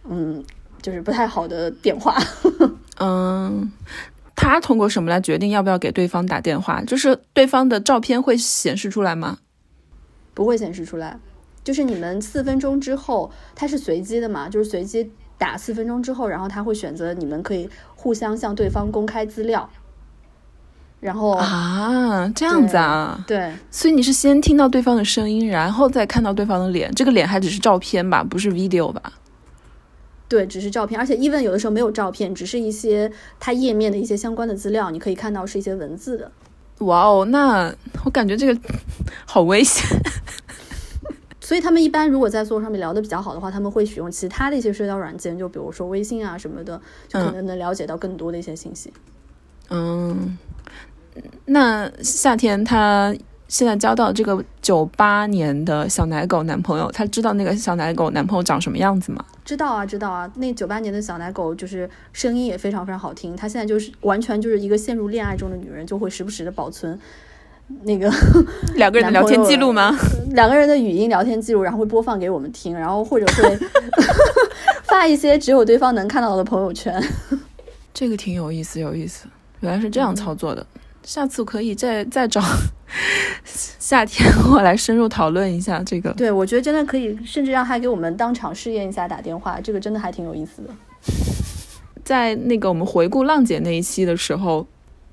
[0.06, 0.44] 嗯
[0.82, 2.14] 就是不太好的电话。
[3.00, 3.72] 嗯，
[4.36, 6.82] 他通过什么来决定要不要给对方打电话？
[6.84, 9.38] 就是对方的照片会显示出来吗？
[10.34, 11.18] 不会显示出来，
[11.64, 19.68] 就是你们四分钟之后，它是随机的嘛，就是随机打四分钟之后，然后他会选择你们可以互相向对方公开资料，
[21.00, 29.14] 然后啊，这样子啊，对，所以你是先听到对方的声音，然后再看到对方的脸，这个脸还只是照片吧，不是 video 吧？
[30.28, 36.30] 对，只是照片，而且 even 有的时候没有照片，只是一些它页面的一些相关的资料，你可以看到是一些文字的。
[36.80, 37.74] 哇哦，那
[38.04, 38.60] 我感觉这个
[39.24, 39.84] 好危险。
[41.50, 48.92] 所以他们一般如果在座上面聊的比较好的话，他们会使用其他的一些社交软件，就比如说微信啊什么的，就可能能了解到更多的一些信息。
[49.68, 50.38] 嗯，
[51.46, 53.12] 那夏天他
[53.48, 59.24] 现在交到这个九八年的小奶狗男朋友，他知道那个小奶狗男朋友长什么样子吗？
[59.44, 60.32] 知道啊，知道啊。
[60.36, 66.96] 那九八年的小奶狗就是声音也非常非常好听，他现在就是完全就是一个陷入恋爱中的女人，就会时不时的保存。
[67.82, 68.12] 那个
[68.76, 69.96] 两个人的聊天记录吗？
[70.32, 73.58] 两个人的语音聊天记录，然后会播放给我们听，然后或者会
[74.84, 77.02] 发一些只有对方能看到的朋友圈。
[77.94, 79.26] 这个挺有意思，有意思，
[79.60, 80.64] 原来是这样操作的。
[81.02, 82.42] 下次可以再再找
[83.44, 86.12] 夏天我来深入讨论一下这个。
[86.12, 90.68] 对，我觉得真的可以，甚至让他给我们当场试验一下打电话，这个真的还挺有意思的。
[92.04, 94.66] 在那个我们回顾浪姐那一期的时候。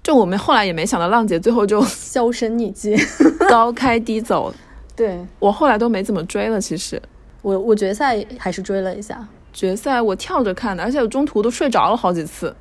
[0.04, 2.96] 就我们后来也没想到，浪姐最后就销声匿迹，
[3.50, 4.54] 高开低走。
[4.96, 6.60] 对我后来都没怎么追了。
[6.60, 7.02] 其实
[7.42, 12.56] 我我决赛还是追了一下，决赛我跳着看的，而且我中途都睡着了好几次。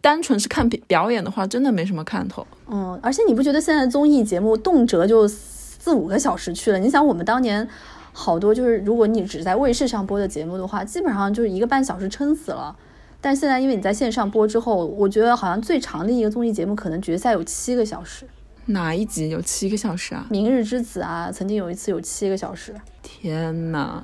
[0.00, 2.46] 单纯是看表演的话，真的没什么看头。
[2.68, 6.78] 嗯，而且你不觉得现在综艺节目动辄就四五个小时去了？
[6.78, 7.66] 你想我们当年
[8.12, 12.76] 好多就是，如果你只在卫视上播的节目的话，基本上就是一个半小时撑死了。
[13.22, 18.26] 但现在，因为你在线上播之后，我觉得好像最长的一个综艺节目可能决赛有七个小时。
[18.66, 20.26] 哪一集有七个小时啊？
[20.28, 22.74] 明日之子啊，曾经有一次有七个小时。
[23.00, 24.02] 天呐，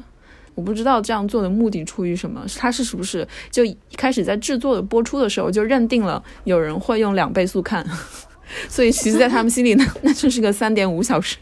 [0.55, 2.45] 我不知道这样做的目的出于什么？
[2.57, 7.85] 他是是不是就一开始在制作的播出的时候就认定了有人会用两倍速看，
[8.69, 11.37] 所以其实，在他们心里呢，那就是个三点五小时。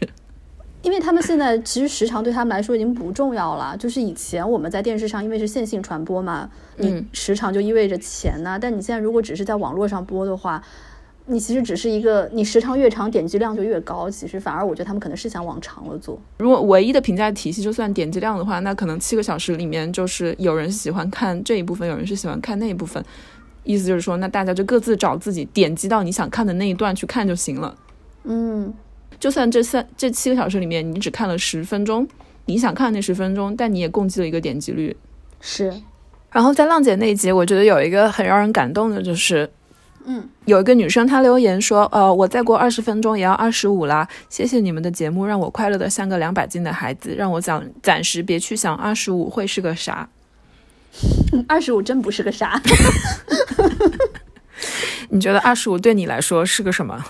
[0.87, 8.57] 因为他们现在其实时长对他们来说已经不重要了，就是以前我们在电视上因为是线性传播嘛，你时长就意味着钱呐。
[8.57, 10.63] 但你现在如果只是在网络上播的话，
[11.25, 14.09] 你其实只是一个你时长越长，点击量就越高。
[14.09, 16.17] 其实反而我觉得他们可能是想往长了做。
[16.37, 23.03] 如果唯一的评价体系就算点击量的话，那可能七个小时里面就是有人喜欢看这一部分，有人是喜欢看那一部分。
[23.65, 27.75] 意思就是说，那大家就各自找自己点击到你想看的那一段去看就行了。
[28.23, 28.73] 嗯。
[29.19, 32.07] 就算这三这七个小时里面你只看了十分钟，
[32.45, 34.95] 你想看那十分钟，但你也共计了一个点击率。
[35.41, 35.73] 是。
[36.31, 39.49] 然后在浪姐那一集，我觉得有一个很让人感动的，就是，
[40.05, 50.07] 嗯，有一个女生她留言说，呃，我再过二十分钟也要二十五啦，谢谢你们的节目，让我快乐的像个两百斤的孩子，让我暂暂时别去想二十五会是个啥。
[51.47, 52.61] 二十五真不是个啥。
[55.09, 57.01] 你觉得二十五对你来说是个什么？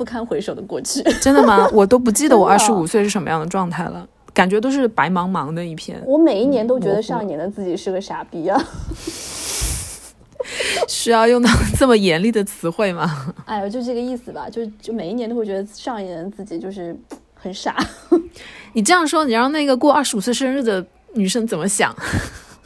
[0.00, 1.68] 不堪回首的过去，真的吗？
[1.74, 6.02] 我都不记得我二十五岁是什么样的状态了，感觉都是白茫茫的一片。
[6.06, 8.58] 我每一年都觉得上一年的自己是个傻逼啊！
[10.88, 13.34] 需要用到这么严厉的词汇吗？
[13.44, 16.98] 哎呀，就这个意思吧，就就每一年都会觉得上一年的自己就是
[17.34, 17.76] 很傻。
[18.72, 20.82] 你这样说，你让那个过二十五岁生日的
[21.12, 21.94] 女生怎么想？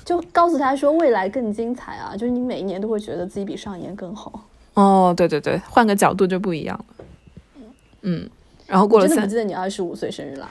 [0.05, 2.15] 就告诉她说未来更精彩啊！
[2.17, 4.45] 就是你每一年都会觉得自己比上一年更好。
[4.75, 6.85] 哦，对对对，换个角度就不一样了。
[8.07, 8.29] 嗯，
[8.67, 10.49] 然后过了三，不记得你二十五岁生日了？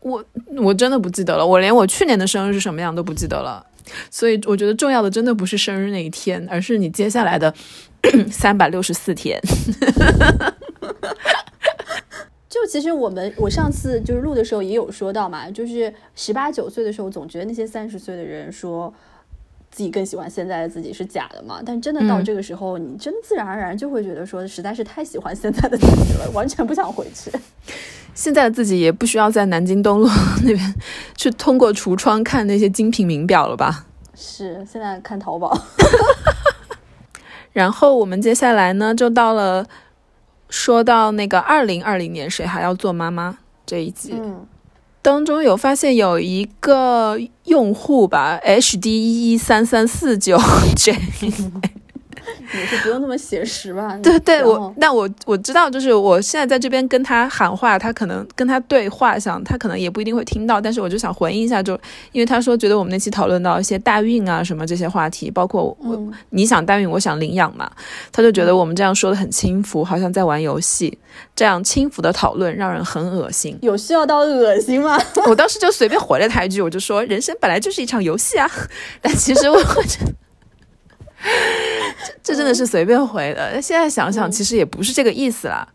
[0.00, 0.24] 我
[0.56, 3.64] 我真的不记得了，我连我去年的生日是什么样都不记得了。
[4.10, 7.54] 所以我觉得重要的真的不是生日那一天，而是你接下来的
[8.30, 9.40] 三百六十四天。
[12.48, 18.92] 就其实我们我上次就是录的时候也有说到嘛，就是十八九岁的时候，总觉得那些三十岁的人说。
[19.70, 21.60] 自己更喜欢现在的自己是假的嘛？
[21.64, 27.30] 但真的到这个时候，你真自然而然就会觉得说，实在是太喜欢现在的自己了，完全不想回去。
[28.12, 30.08] 现在的自己也不需要在南京东路
[30.42, 30.74] 那边
[31.16, 33.86] 去通过橱窗看那些精品名表了吧？
[34.14, 35.56] 是，现在看淘宝。
[37.52, 39.64] 然后我们接下来呢，就到了
[40.48, 44.14] 说到那个二零二零年谁还要做妈妈这一集。
[44.14, 44.46] 嗯。
[45.02, 50.38] 当中有发现有一个用户吧，H D 一一三三四九
[50.76, 50.94] J，
[52.54, 53.96] 也是不用那么写实吧？
[54.02, 61.78] 对对，我那我我知道，就是我现在在这边跟他喊话，他可能跟他对话，想他可能也不一定会听到，但是我就想回应一下，就
[62.12, 67.70] 因为他说觉得我们那期讨论到一些代孕啊什么这些话题，包括我、嗯你想代孕，我想领养嘛，
[68.12, 70.98] 他就觉得我们这样说的很轻浮，好像在玩游戏，
[71.34, 73.56] 这样轻浮的讨论让人很恶心。
[73.62, 74.98] 有需要到恶心吗？
[75.26, 78.50] 我当时就随便回了他一句，我就说人生本来就是一场游戏啊，
[79.00, 80.12] 但其实我我觉得。
[82.22, 83.60] 这 这真的是随便回的。
[83.60, 85.66] 现在想想，其实也不是这个意思啦。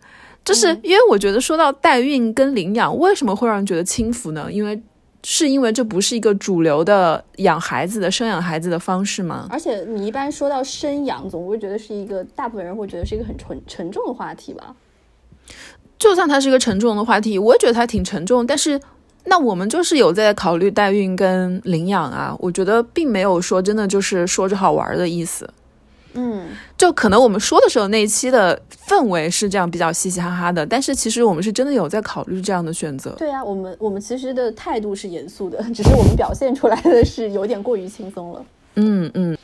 [0.43, 4.47] 就是因为我觉得说到代孕跟领养，为什么会让人觉得轻浮呢？
[4.51, 4.79] 因为
[5.23, 9.47] 是因为这不是一个主流的养孩子的、生养孩子的方式吗？
[9.49, 14.75] 而且你一般说到生养，总会觉得是一个大部分人会觉得是一个很沉沉重的话题吧？
[15.97, 18.45] 就算它是一个沉重的话题，我也觉得它挺沉重。
[18.45, 18.79] 但是，
[19.25, 22.35] 那我们就是有在考虑代孕跟领养啊。
[22.39, 25.49] 我觉得并没有说真的就是说着好玩的意思。
[26.17, 28.57] 嗯，就可能我们说的时候那一期的
[28.87, 33.11] 氛围是这样比较嘻嘻哈哈的，但是其实我们是真的有在考虑这样的选择。
[33.17, 38.45] 对呀、我们我们其实的态度是严肃的，只是我们表现出来的是有点过于轻松了。
[38.75, 39.37] 嗯嗯。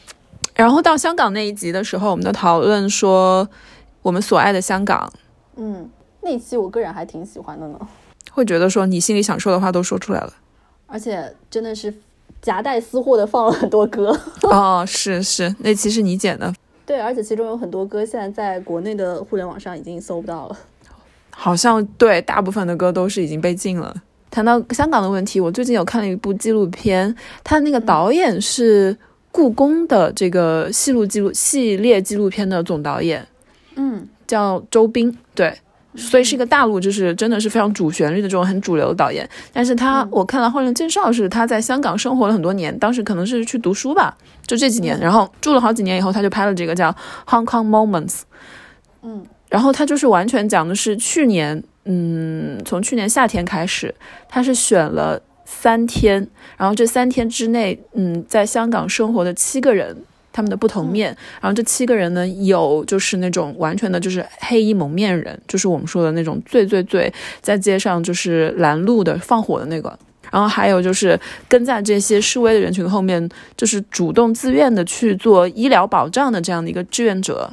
[0.55, 3.45] 然后到香港那一集的时候，我们的讨论说
[4.01, 5.11] 我们所爱的香港，
[5.57, 5.89] 嗯，
[6.21, 7.79] 那期我个人还挺喜欢的呢，
[8.31, 10.33] 会觉得说你心里想说的话都说出来了。
[10.87, 11.93] 而且真的是
[12.41, 14.17] 夹带私货的放了很多歌。
[14.43, 16.53] 哦，是是，那期是你剪的，
[16.85, 20.57] 对，而且其中有很多歌现在在国内的互联网上已经搜不到了。
[21.29, 23.95] 好像对大部分的歌都是已经被禁了。
[24.29, 28.95] 谈到香港的问题，我最近有看了一部纪录片，它那个导演是
[29.31, 33.25] 故宫的这个系录记录系列纪录片的总导演，
[33.75, 35.57] 嗯叫周斌，对，
[35.95, 39.27] 所以是一个大陆，就是真的是非常主旋律的这种很主流的导演。
[39.51, 44.15] 但是他，我看了后面介绍是他在香港生活了很多年，当时可能是去读书吧，
[44.47, 46.89] 就这几年，然后住了好几年以后，他就拍了这个叫
[47.27, 48.07] 《Hong Kong Moments》，
[49.03, 53.93] 嗯然后他就是完全讲的是去年，嗯，从去年夏天开始，
[54.29, 56.25] 他是选了三天，
[56.55, 59.97] 然后这三天之内，嗯，在香港生活的七个人。
[60.33, 69.97] 他们的不同面，然后这七个人呢，有就是那种完全的就是黑衣蒙面人，就是我们说的那种最最最在街上就是拦路的放火的那个，
[70.31, 77.51] 然后还有就是跟在这些示威的人群后面，就是主动自愿的去做医疗保障的这样的一个志愿者，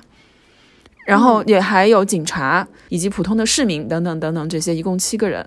[1.06, 5.44] 然后也还有警察以及普通的市民等等等等这些，一共七个人。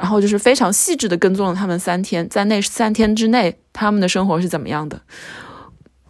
[0.00, 5.00] 然后就是非常细致的跟踪了他们三天，在那三天之内，他们的生活是怎么样的。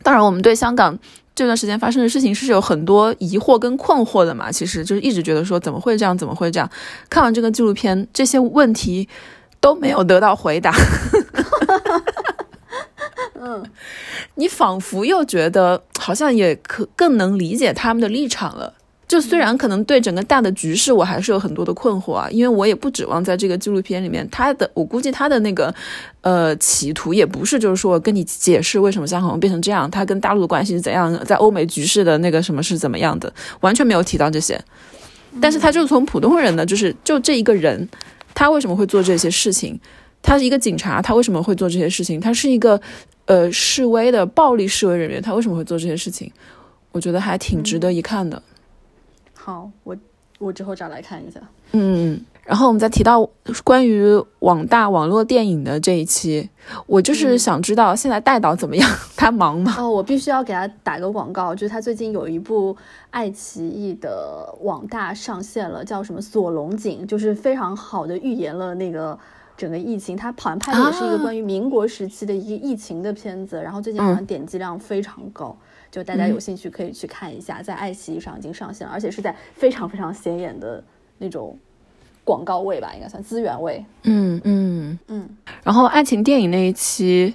[0.09, 0.99] 当然，我们对香港
[1.35, 4.51] 这段时间发生的事情是有很多疑惑跟困惑的嘛。
[4.51, 6.67] 其实就是一直觉得说怎么会这样，怎么会这样？
[7.11, 9.07] 看完这个纪录片，这些问题
[9.61, 10.73] 都没有得到回答。
[13.39, 13.63] 嗯，
[14.37, 18.73] 你仿佛又觉得好像也可更能理解他们的立场了。
[19.09, 25.75] 就虽然可能对整个大的局势我还是有很多的困惑啊，因为我也不指望在这个纪录片里面，他的我估计他的那个
[26.21, 34.63] 呃企图也不是就是说跟你解释为什么香港会变成这样，他跟大陆的关系是怎样，在欧美局势的那个什么是怎么样的，完全没有提到这些。
[35.41, 37.89] 但是他就从普通人的就是就这一个人，
[38.35, 39.81] 他为什么会做这些事情？
[40.21, 42.21] 他是一个警察，他为什么会做这些事情？
[42.21, 42.79] 他是一个
[43.25, 46.31] 呃示威的暴力示威人员，他为什么会做这些事情？
[46.93, 48.43] 我觉得还挺值得一看的。
[49.49, 49.97] 好，我
[50.39, 51.41] 我之后找来看一下。
[51.73, 53.27] 嗯，然后我们再提到
[53.65, 54.05] 关于
[54.41, 56.51] 网大网络电影的这一期，
[56.87, 58.87] 我就是想知道现在戴导怎么样？
[59.17, 59.75] 他忙吗？
[59.79, 62.77] 哦，我必须要给他打个广告，就是他最近有一部
[63.09, 69.19] 爱奇艺的网大上线了，叫什么《锁龙井》，就是非常好的预言了那个
[69.57, 70.15] 整个疫情。
[70.15, 75.57] 他好像拍的也是一个啊关于民国时期的一个疫情的片子，然后最近好像点击量非常高。
[75.91, 80.83] 就大家有兴趣可以去看一下，在爱奇艺上已经上线了，而且是在非常非常显眼的
[81.19, 81.59] 那种
[82.25, 83.85] 广告位吧，应该算资源位。
[84.05, 84.99] 嗯嗯。
[85.09, 85.29] 嗯，
[85.65, 87.35] 然后爱情电影那一期，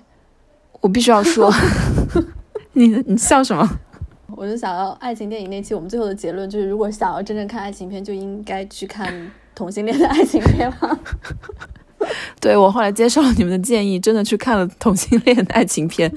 [0.82, 1.52] 我必须要说，
[2.74, 3.80] 你你笑什么？
[4.36, 11.00] 我就想要爱情电影那期，我们最后的结论就是，如果想要真正看爱情片，就应该去看同性恋的爱情片吧。
[12.42, 16.12] 对我后来接受了你们的建议，真的去看了同性恋的爱情片，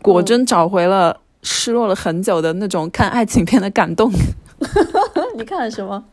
[0.00, 4.12] 果真找回了失落了很久的那种看爱情片的感动。
[5.38, 6.04] 你看了什么？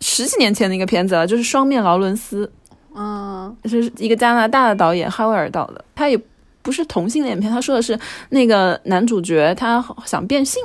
[0.00, 2.46] 十几年前的一个片子了，就是《双面劳伦斯》，
[2.94, 6.18] 嗯是一个加拿大的导演哈维尔导的，他也
[6.62, 7.98] 不是同性恋片，他说的是
[8.28, 10.62] 那个男主角他想变性，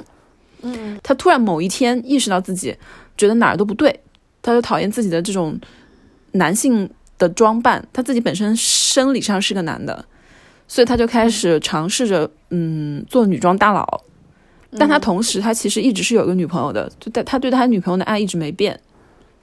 [0.62, 2.76] 嗯他突然某一天意识到自己
[3.18, 3.97] 觉得哪儿都不对，
[4.41, 5.60] 他就讨厌自己的这种
[6.34, 10.06] 男性的装扮，他自己本身生理上是个男的，
[10.68, 14.01] 所以他就开始尝试着嗯做女装大佬，
[14.78, 18.80] 但他同时他其实一直是有个女朋友的，就他他对他女朋友的爱一直没变，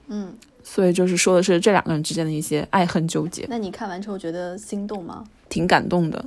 [0.07, 5.23] 嗯，所以就是说的是这两个人之间的一些爱恨纠结，那你看完之后觉得心动吗？
[5.49, 6.23] 挺感动的。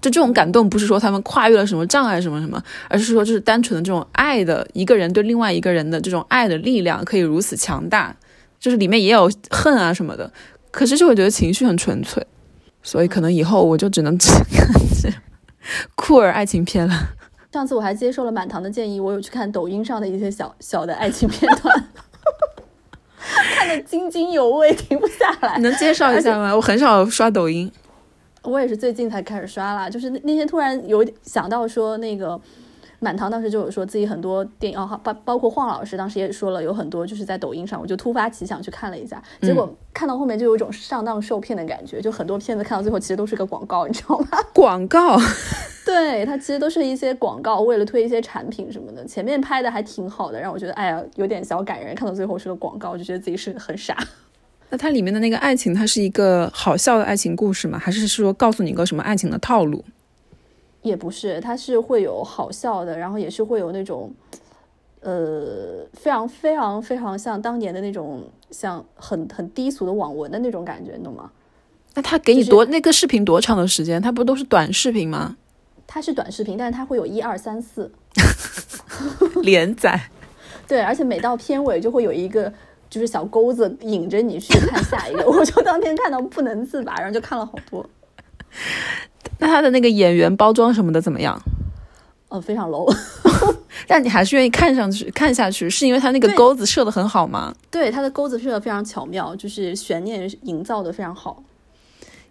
[0.00, 8.14] 就这种感动，不是说他们跨越了什么障碍什么什么，而是说就是单纯的这种爱的一个人对另外一个人的这种爱的力量可以如此强大，
[8.60, 10.30] 就是里面也有恨啊什么的，
[10.70, 12.22] 可是就会觉得情绪很纯粹，
[12.84, 14.68] 所以可能以后我就只能只 看
[15.02, 15.10] 这
[15.96, 16.94] 酷儿爱情片了。
[17.50, 21.88] 上次我还接受了满堂的建议，我有去看抖音上的一些小小的爱情片段，
[23.56, 25.56] 看得津津有味，停不下来。
[25.56, 26.54] 你能介绍一下吗？
[26.54, 27.70] 我很少刷抖音。
[28.42, 32.38] 我也是最近才开始刷啦，就是那那天突然有想到说，那个
[33.04, 44.26] 满堂当时就有说自己很多电影哦，包包括晃老师当时也说了，有很多就是在抖音上，我就突发奇想去看了一下，结果看到后面就有一种上当受骗的感觉，就很多片子看到最后其实都是个广告，你知道吗？
[44.54, 45.18] 广告，
[45.84, 53.96] 对，它其实都是一些广告，为了推一些产品什么的，前面拍的还挺好的，让我觉得哎呀有点小感人，看到最后是个广告，就觉得自己是很傻。
[54.70, 57.78] 那它里面的那个爱情，它是一个好笑的爱情故事吗？
[57.78, 59.84] 还是说告诉你一个什么爱情的套路？
[60.84, 64.12] 也不是，它是会有好笑的，然后也是会有那种，
[65.00, 68.22] 呃，非常非常非常像当年的那种，
[68.52, 71.28] 像很很低俗的网文的那种感觉，你懂吗？
[71.94, 74.00] 那他给你多、那个视频多长的时间？
[74.00, 75.36] 他不都是短视频吗？
[75.86, 77.90] 它是短视频，但是它会有一二三四
[79.42, 80.00] 连载。
[80.68, 82.52] 对，而且每到片尾就会有一个。
[82.90, 87.84] 就是小钩子引着你去看下一个， 我就当天看到不能自拔，然后就看了好多。
[89.44, 91.38] 那他的那个演员包装什么的怎么样？
[92.30, 92.90] 呃，非常 low。
[93.86, 97.54] 但你还是愿意看上去看下去，是因为他那个钩子设的很好吗？
[97.70, 101.42] 对，他的钩子设的非常巧妙，就是悬念营造的非常好。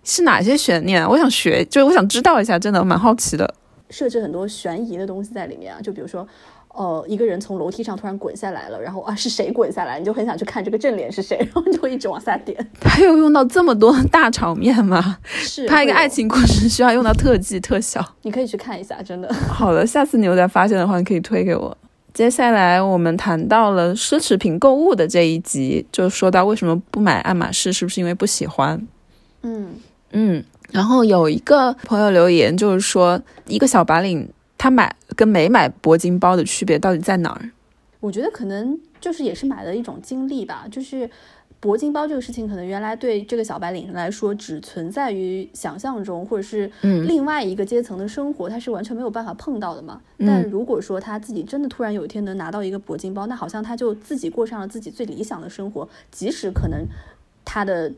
[0.04, 1.08] 是哪些悬念？
[1.08, 3.54] 我想学，就是我想知道一下，真的蛮好奇的。
[3.92, 6.28] 设置很多悬疑的东西在里面啊，就比如说。
[6.74, 10.00] 哦，一个人从楼梯上突然滚下来了，然后啊，是谁滚下来？
[10.00, 12.58] 你就很想去看这个正脸是谁， 然后就会一直往下点。
[12.80, 15.20] 他又用到这么多大场面吗？
[15.24, 18.04] 是拍一个爱情故事需要用到特技特效？
[18.24, 19.32] 你可以去看一下，真的。
[19.32, 21.78] 好的，下次你有再发现的话，你可以推给我。
[22.12, 28.84] 接下来我们谈到了奢侈品购物的这一集，就说到为什么不买爱马仕，是不是因为不喜欢？
[29.44, 29.76] 嗯
[30.12, 30.44] 嗯。
[30.72, 34.28] 然后有一个朋友留言，就是说一个小白领。
[34.56, 37.52] 他买跟没买铂金包的区别到底在哪儿？
[38.00, 40.66] 我觉得可能就是也是买的一种经历吧。
[40.70, 41.10] 就是
[41.62, 50.02] 铂金包这个事情，可能原来对这个小白领来说只存在于想象中，或者是另外一个阶层的生活，他是完全没有办法碰到的嘛。
[50.20, 56.86] 但如果说他自己真的突然有一天能拿到一个铂金包，那好像他就自己过上了自己最理想的生活，即使可能
[57.46, 57.92] 他的。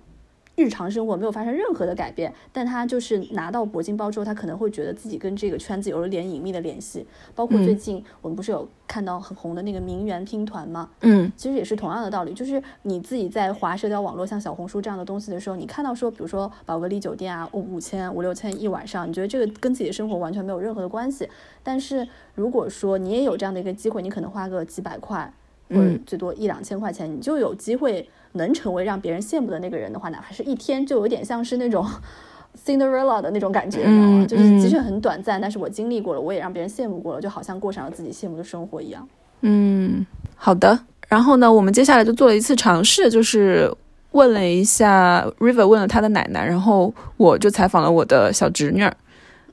[0.56, 7.06] 日常生活没有发生任何的改变，但他就是拿到铂金包之后，他可能会觉得自己跟这个圈子有了点隐秘的联系。
[7.36, 10.90] 包括最近我们不是有看到很红的那个名媛拼团吗？
[11.02, 21.28] 嗯，其实也是同样的道理，就是你自己在划社交网络，像小红书这样的东西的时候，你看到说，比如说宝格丽酒店啊，五五千、五六千一晚上，你觉得这个跟自己的生活完全没有任何的关系。
[21.64, 25.34] 但是如果说你也有这样的一个机会，你可能花个几百块，
[25.70, 28.08] 或者最多一两千块钱，你就有机会。
[28.38, 31.88] 能成为让别人羡慕的那个人的话，哪怕是一天，就有点像是那种
[32.66, 34.26] Cinderella 的那种感觉，你知道吗？
[34.28, 39.08] 就是的确很短暂，但是我经历过了，我也让别人羡慕过了，就好像过上了自己羡慕的生活一样。
[39.40, 40.06] 嗯，
[40.36, 40.78] 好的。
[41.08, 43.74] 然后呢，我们接下来就做了一次尝试，就是
[44.12, 48.86] 问了一下 River，问了他的奶奶，然后我就采访了我的小侄女。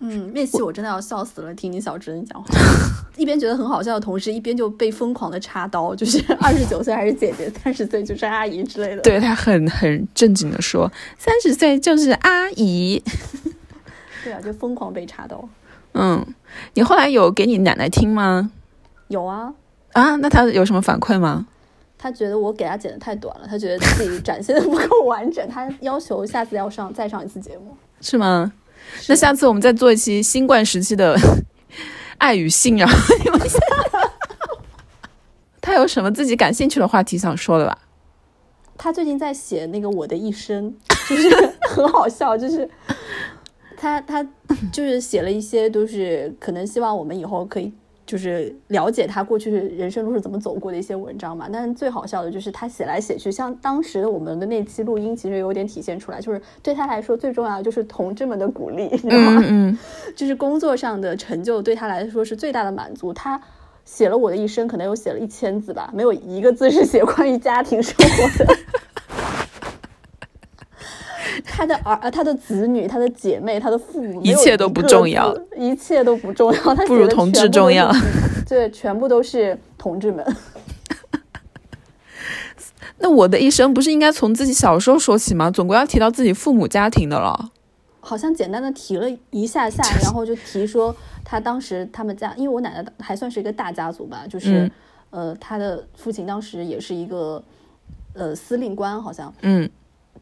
[0.05, 2.49] 嗯，那期我真的要笑死了，听你小侄女讲话，
[3.17, 9.03] 一边觉得很好笑的同时，一边就被疯狂的插刀，就是 二十九岁还是姐姐，三十岁就是阿姨之类的。
[9.03, 13.01] 对他很很正经的说，三十岁就是阿姨。
[14.25, 15.49] 对啊，就疯狂被插刀。
[15.95, 16.27] 嗯，
[16.75, 18.51] 你后来有给你奶奶听吗？
[19.07, 19.55] 有啊。
[19.93, 21.47] 啊，那她有什么反馈吗？
[21.97, 27.77] 她觉得我给她剪的太短了，她觉得自己展现的不够完整，她要求下次要上再上一次节目。
[28.01, 28.53] 是吗？
[29.09, 31.17] 那下次我们再做一期新冠时期的
[32.19, 32.89] 爱与信仰
[33.25, 33.41] 你们
[35.61, 37.79] 他有什么自己感兴趣的话题想说的吧？
[38.77, 40.75] 他最近在写那个我的一生，
[41.09, 41.29] 就是
[41.71, 42.69] 很好笑，就是
[43.79, 44.23] 他他
[44.73, 47.73] 就是写了一些，都是可能希望我们以后可以。
[48.13, 59.43] 就是了解他过去人生路是怎么走过的一些文章嘛，但是最好笑的就是他写来写去，像当时我们的那期录音，其实有点体现出来，就是对他来说最重要的就是同志们的鼓励，你知道吗？
[59.49, 59.79] 嗯，
[60.15, 63.15] 就是工作上的成就对他来说是最大的满足。
[63.15, 63.41] 他
[63.87, 68.55] 写了我的一生，可能有写了一千字吧，没有一个字是写关于家庭生活的。
[71.63, 76.75] 他的儿、他的子女、他的姐妹、他的父母，一切都不重要，一切都不重要。
[76.75, 77.93] 他不如同志重要。
[78.49, 80.27] 对全部都是同志们。
[82.99, 85.51] 那我的一生不是应该从自己小时候说起吗？
[85.51, 87.51] 总归要提到自己父母家庭的了。
[88.01, 90.95] 好像简单的提了一下下， 然后就提说
[91.25, 94.69] 他当时他们家，因为我奶奶还算是一个大家族吧，就是、
[95.11, 97.41] 呃，他的父亲当时也是一个
[98.15, 99.71] 呃司令官，好像嗯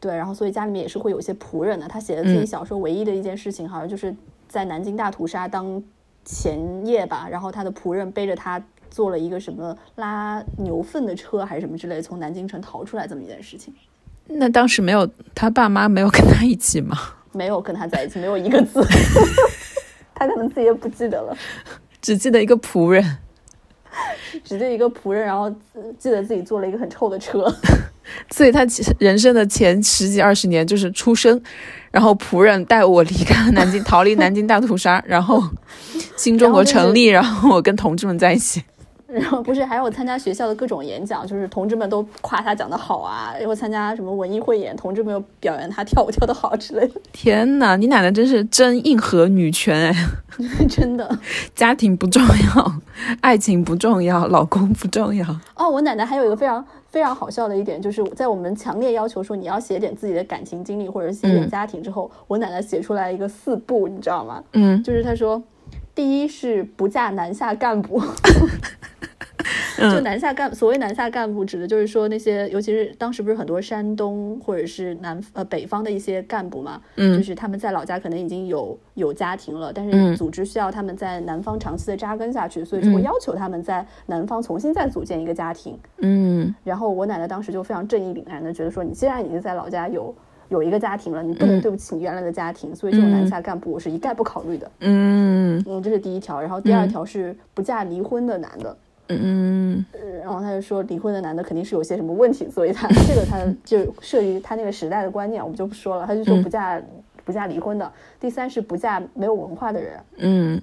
[0.01, 1.87] 对，然后所以家里面也是会有一些仆人的。
[1.87, 4.13] 他写的自己小时候唯一的一件事情，好像就是
[4.49, 5.81] 在南京大屠杀当
[6.25, 13.71] 前夜吧，然后他的仆人背着他坐了一个什么拉牛粪的车还是什么之类，从南京城逃出来这么一件事情。
[14.25, 16.97] 那当时没有他爸妈没有跟他一起吗？
[17.31, 18.83] 没有跟他在一起，没有一个字，
[20.15, 21.37] 他可能自己也不记得了。
[22.01, 23.03] 只记得一个仆人。
[24.43, 27.53] 只对一个仆人，然后呃记得自己坐了一个很臭的车。
[28.29, 31.41] 所以他其实人生的前十几二十年就是出生，
[31.91, 35.41] 然后仆人带我离开了南京，逃离南京大屠杀，然后
[36.17, 38.61] 新中国成立，然后我跟同志们在一起。
[39.11, 50.07] 然后不是还有参加学校的各种演讲，就是同志们都夸他讲的好啊，然后参加什么文艺汇演，同志们又表扬他跳舞跳的好之类的， 天哪，你奶奶真是真硬核女权哎！
[50.69, 51.17] 真的。
[51.53, 52.21] 家庭不重
[52.55, 52.73] 要，
[53.21, 55.25] 爱情不重要，老公不重要。
[55.55, 64.41] 哦，我奶奶还有一个非常非常好笑的一点，就是在我们强烈要求说你要写点自己的感情经历或者写点嗯家庭之后，我奶奶写出来一个四不，你知道吗？
[64.53, 65.41] 嗯就是她说，
[65.93, 68.01] 第一是不嫁南下干部。
[69.77, 80.11] 就嗯南下干，所谓南下干部，指的就是说那些，尤其是当时不是很多山东或者是南呃北方的一些干部嘛，就嗯是他们在老家可能已经有有家庭了，但嗯。
[80.11, 85.79] 是组织需要他们在南方长期的扎根下去，所以就会嗯要求他们在南方重新再组建一个家庭。
[85.97, 86.53] 嗯。
[86.63, 90.13] 然后我奶奶当时就非常正义凛然的觉得说，你既然已经在老家有
[90.51, 94.69] 有一个家庭了，你不能嗯对不起你原来的家庭，所以这种南嗯下干部我是一概不考虑的。
[94.81, 96.39] 嗯嗯，这是第一条。
[96.41, 98.77] 然后第二嗯条是不嫁离婚的男的。
[99.13, 106.05] 嗯呃然后他就说离婚的男的肯定是有些什么问题，所以他这个他就涉及他那个时代的观念，我们就不说了。
[106.05, 106.81] 他就说嗯不嫁、
[107.25, 107.91] 不嫁离婚的。
[108.19, 110.61] 第三是不嫁没有文化的人，嗯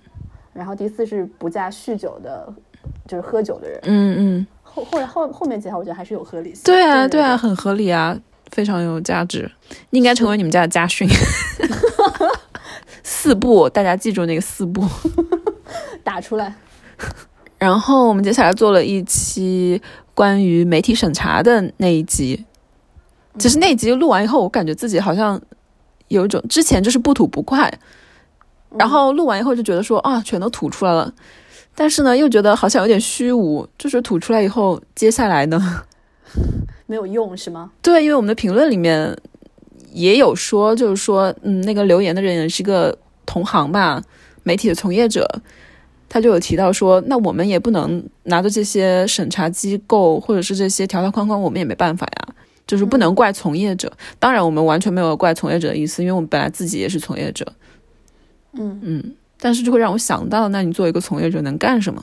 [0.55, 2.53] 然后第四是不嫁酗酒的，
[3.07, 3.81] 就是喝酒的人。
[3.85, 6.63] 嗯嗯，后后来后后面几条我觉得还是有合理性。
[6.65, 8.19] 对啊对对啊，很合理啊，
[8.51, 9.51] 非常有价值。
[9.91, 11.09] 应该成为你们家的家训。
[13.03, 14.87] 四步，大家记住那个四步。
[16.05, 16.55] 打出来。
[17.59, 19.81] 然后我们接下来做了一期
[20.15, 22.45] 关于媒体审查的那一集。
[23.39, 25.41] 其实那一集录完以后，我感觉自己好像
[26.09, 27.73] 有一种之前就是不吐不快，
[28.77, 31.13] 然后录完以后就觉得说啊，全都吐出来了。
[31.75, 35.83] 但是呢，又觉得好像有点虚无，就是吐出来以后，接下来呢？
[36.89, 37.71] 没有用是吗？
[37.83, 39.15] 对，因为我们的评论里面
[39.93, 44.03] 也有说，就是说，嗯，那个留言的人也是个同行吧，
[44.43, 45.29] 媒体的从业者，
[46.09, 52.35] 他就有提到说，那我们也不能拿着这些审查机构或者是这些条条框框，我们也没办法呀，
[52.67, 53.93] 就是不能怪从业者。
[54.19, 57.45] 当然，我们完全没有怪从业者的意思，因为我们本来自己也是从业者，
[58.55, 62.03] 嗯，嗯，但是就会让我想到，那你作为一个从业者能干什么？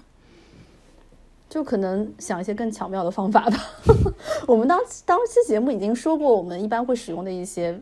[1.50, 3.58] 就可能想一些更巧妙的方法吧。
[4.48, 7.80] 我们当当期节目已经说过，我们一般会使用的一些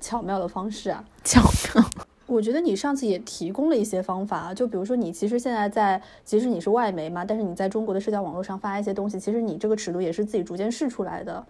[0.00, 1.04] 巧妙的方式啊。
[1.24, 1.40] 巧
[1.74, 1.84] 妙，
[2.26, 11.44] 我觉得你上次也提供了一些方法，就比如说你其实现在在，即使你是外媒嘛，但是你在中国的社交网络上发一些东西，其实你这个尺度也是自己逐渐试出来的。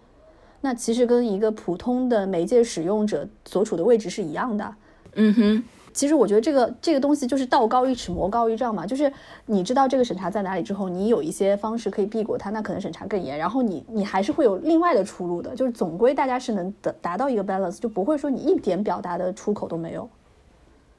[0.61, 4.75] 那其实跟一个普通的媒介使用者所处的位置是一样的。
[5.15, 8.85] 嗯哼，其实我觉得这个这个东西就是道高一尺，魔高一丈嘛。
[8.85, 9.11] 就是
[9.45, 13.37] 你知道这个审查在哪里之后，你有一些方式可以避过它，那可能审查更严。
[13.37, 20.07] 然后你你还是会有另外的出路的，就是总归大家是能达达到一个 balance，就不会说你一点表达的出口都没有。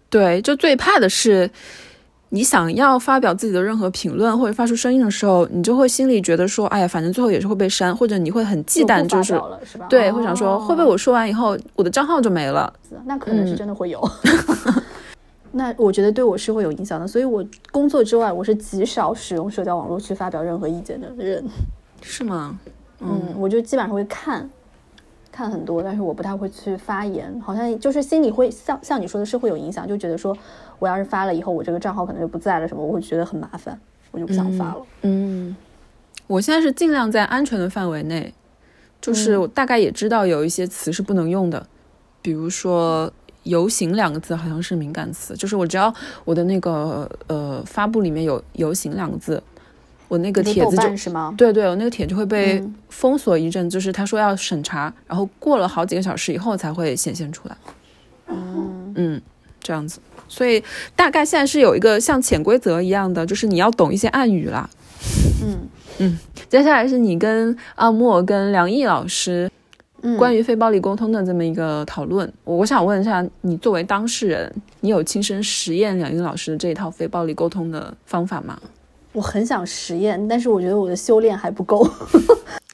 [0.08, 1.48] 对，就最怕的是，
[2.32, 9.78] 你想要发表自己的任何评论或者发出声音的时候，你就会心里觉得说，哎呀，反正最后也是会被删，或者你会很忌惮，就是是？
[9.88, 12.72] 对，会想说会不会哦我说完以后，我的账号就没了？
[13.04, 14.00] 那可能是嗯真的会有。
[15.52, 21.44] 那我觉得对我是会有影响的，所以我工作之外，我是极少使用社交网络去发表任何意见的人。
[22.00, 22.56] 是吗？
[23.00, 24.48] 嗯，我就基本上会看，
[25.32, 30.36] 看很多，但是我不太会去发言，好像就是心里会像像你说的是会有影响，就觉得说
[30.80, 33.78] 我要是发了以后，我这个账号可能就不在了什么，我会觉得很麻烦，
[34.10, 34.82] 我就不想发了。
[35.02, 35.54] 嗯，
[36.26, 38.34] 我现在是尽量在安全的范围内，
[39.00, 41.64] 就是嗯我大概也知道有一些词是不能用的，
[42.20, 43.12] 比如说
[43.44, 49.42] “游行”两个字好像是敏感词，就是我只要我的那个呃发布里面有“游行”两个字，
[50.08, 51.34] 我那个帖子就是吗？
[51.36, 57.56] 对对，我那个帖就会被嗯封锁一阵，就是他说要审查，然后过了好几个小时以后才会显现出来。
[58.28, 59.22] 嗯，嗯，
[59.60, 60.00] 这样子。
[60.30, 60.62] 所以
[60.94, 64.70] 大概现在是有一个像潜规则一样的，就是你要懂一些暗语啦。
[65.42, 65.58] 嗯
[65.98, 66.18] 嗯，
[66.48, 69.50] 接下来是你跟阿莫跟梁毅老师
[70.02, 72.32] 嗯，关于非暴力沟通的这么一个讨论。
[72.44, 74.50] 我我想问一下，你作为当事人，
[74.80, 78.58] 你有亲身实验梁毅老师的这一套非暴力沟通的方法吗？
[79.12, 81.84] 我很想实验，但是我觉得我的修炼还不够。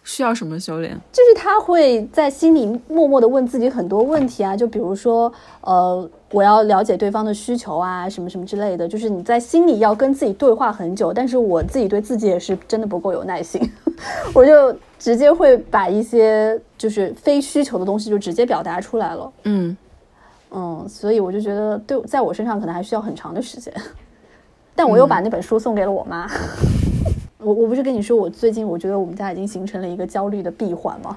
[0.09, 0.97] 需要什么修炼？
[1.13, 5.31] 就是他会在心里默默的问自己很多问题啊，就比如说，
[5.63, 8.87] 呃，我要了解对方的需求啊，什么什么之类的。
[8.87, 13.61] 就是你在心里要跟自己对话很久，但是我自己对自己也是真的不够有耐心，
[14.33, 19.33] 我就直接会把一些就是非需求的东西就直接表达出来了。
[19.43, 19.77] 嗯
[20.53, 23.75] 嗯，所以我就觉得对，在我身上可能还需要很长的时间。
[24.77, 26.31] 但我又把那本书送给了我妈。
[27.47, 31.17] 我我不是跟你说，我最近我觉得我们家已经形成了一个焦虑的闭环吗？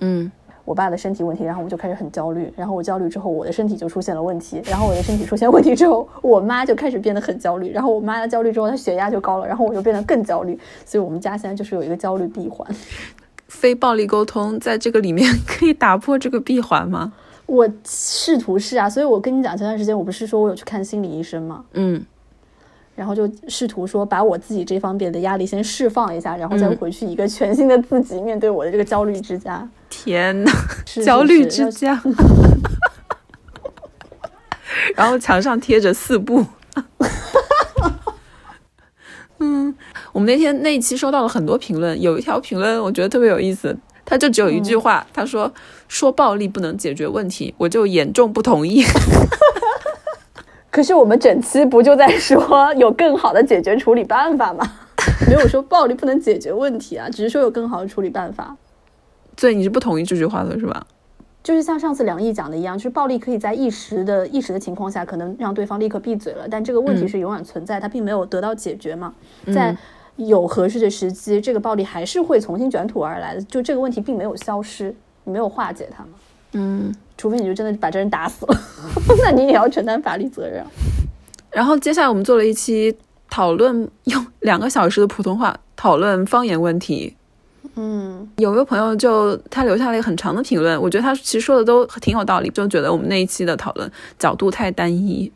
[0.00, 0.30] 嗯
[0.66, 12.68] 我爸的身体问题，然后我就开始很焦虑，然后我焦虑之后，我的身体就出现了问题，然后我的身体出现问题之后，我妈就开始变得很焦虑，然后我妈的焦虑之后，她血压就高了，然后我就变得更焦虑，所以我们家现在就是有一个焦虑闭环。
[13.48, 17.14] 非暴力沟通在这个里面可以打破这个闭环吗？
[17.46, 21.64] 我试图是啊，所以我跟你讲，前段时间我不是说我有去看心理医生吗？
[21.72, 22.04] 嗯
[23.00, 29.66] 然后就试图说把我自己这方面的压力先释放一下，然后再嗯回去一个全新的自己面对我的这个焦虑之家。
[29.88, 30.52] 天呐，
[31.02, 31.98] 焦虑之家。
[34.94, 36.44] 然后墙上贴着四步。
[39.38, 39.74] 嗯，
[40.12, 43.74] 我们那天那一期收到了很多评论，有一条评论我觉得特别有意思，
[44.04, 45.50] 他就只有一句话，他说
[45.88, 48.84] 说暴力不能解决问题，我就严重不同意。
[50.70, 54.64] 可是我们整期不就在说有更好的解决处理办法吗？
[55.26, 58.56] 没有说暴力不能解决问题啊，只是说有更好的处理办法。
[59.36, 60.86] 所以你是不同意这句话的是吧？
[61.42, 69.14] 就是像上次梁毅讲的一样，就是暴力可以在一时的一时的情况下，可能让对方立刻闭嘴了，但这个问题嗯是永远存在，它并没有得到解决嘛。
[69.52, 69.74] 在
[70.16, 74.94] 有合适的时机，这个暴力还是会重新卷土而来的，就这个问题并没有消失，
[75.24, 76.10] 你没有化解它嘛。
[76.52, 78.56] 嗯，除非你就真的把这人打死了，
[79.22, 80.64] 那你也要承担法律责任。
[81.50, 82.94] 然后接下来我们做了一期
[83.28, 87.16] 讨论，用两个小时的普通话讨论方言问题。
[87.76, 95.30] 嗯有个朋友就他留下了一个很长的评论，我觉得他其实说的都挺有道理，就觉得我们那一期的讨论角度太单一，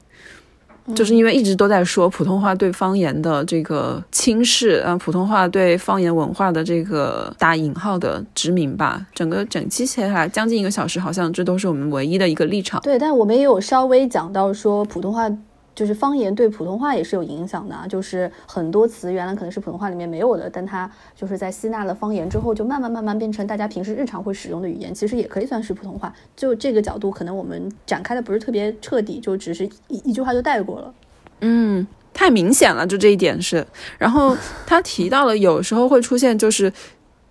[0.94, 9.06] 就是因为一直都在说普通话对方言的这个轻视，啊，普通话对方言文化的这个打引号的殖民吧。
[9.14, 12.80] 整个整期下来将近一个小时，好像这都是我们唯一的一个立场。
[12.82, 15.30] 对，但我们也有稍微讲到说，普通话
[15.74, 26.14] 就是方言对普通话也是有影响的啊，就是很多词原来可能是普通话里面没有的，但它就是在吸纳了方言之后，就慢慢慢慢变成大家平时日常会使用的语言，其实也可以算是普通话。
[26.36, 30.94] 就这个角度，可能我们展开的不是特别彻底，就只是一一句话就带过了。
[31.40, 33.66] 嗯，太明显了，就这一点是。
[33.98, 36.72] 然后他提到了有时候会出现，就是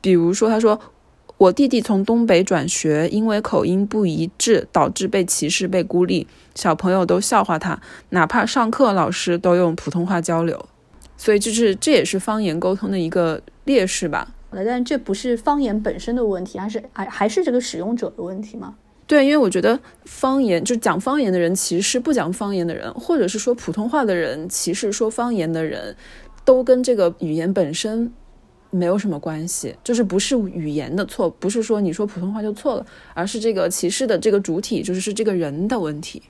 [0.02, 0.80] 比如说他说。
[1.38, 10.66] 我弟弟从东北转学，因为口音不一致，导致被歧视、被孤立，小朋友都笑话他，哪怕上课老师都用普通话交流，
[11.18, 14.34] 所以就是这也是方言沟通的一个劣势吧。
[14.52, 18.76] 但这不是方言本身的问题，还是还还是这个使用者的问题吗？
[19.06, 25.96] 对，因为我觉得方言就讲方言的人歧视不讲方言的人，或者是说普通话的人歧视说方言的人，
[26.46, 28.14] 都跟这个语言本身
[28.74, 36.24] 没有什么关系，就是不是语言的错，不是说你说普通话就错了，而是这个歧视的这个主体就是是这个人的问题。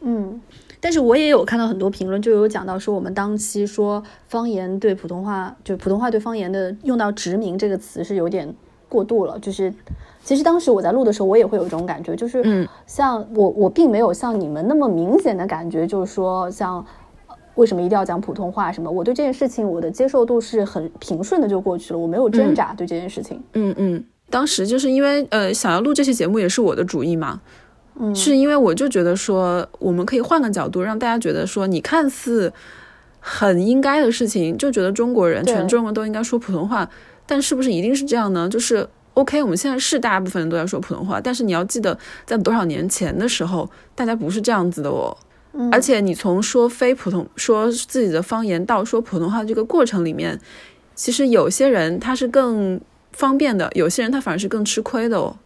[0.00, 0.40] 嗯，
[0.80, 8.52] 但是我也有看到很多评论，就有讲到说我们当期说方言对普通话，就普通话对方言的用到“殖民”这个词是有点
[8.88, 9.38] 过度了。
[9.38, 9.72] 就是
[10.24, 16.84] 其实当时我在录的时候，我也会有一种感觉，就是嗯像我我并没有像你们那么明显的感觉，就是说像。
[17.56, 18.70] 为什么一定要讲普通话？
[18.70, 18.90] 什么？
[18.90, 23.42] 我对这件事情我的接受度是很平顺的就过去了，我没有挣扎对这件事情。
[23.54, 27.40] 嗯嗯，当时就是因为呃想要录这期节目也是我的主意嘛，
[27.98, 32.52] 嗯，是因为我就觉得说我们可以换个角度，让大家觉得说你看似
[33.20, 36.88] 很应该的事情，就觉得中国人全中国都应该说普通话，
[37.26, 38.48] 但是不是一定是这样呢？
[38.48, 45.16] 就是 OK，我们现在是大部分人都在说普通话，但是你要记得，在多少年前的时候，大家不是这样子的哦。
[45.72, 50.38] 而且你从说非普通说自己的方言到说普通话这个过程里面，
[50.94, 52.80] 其实有些人他是更
[53.12, 55.36] 方便的，有些人他反而是更吃亏的哦。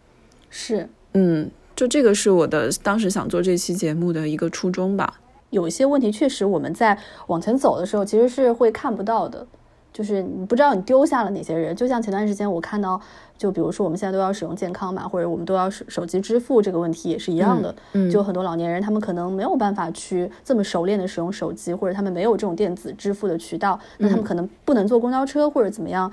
[0.48, 5.20] 是，嗯，就这个是我的当时想做这期节目的一个初衷吧。
[5.50, 6.96] 有一些问题确实我们在
[7.26, 9.46] 往前走的时候其实是会看不到的，
[9.92, 11.74] 就是你不知道你丢下了哪些人。
[11.74, 13.00] 就像前段时间我看到，
[13.36, 17.74] 就比如说我们现在都要使用健康码，或者我们都要手手机支付这个问题也是一样的。
[17.92, 26.10] 嗯就很多老年人他们可能没有办法去这么熟练的使用手机，或者他们没有这种电子支付的渠道，那他们可能不能坐公交车或者怎么样。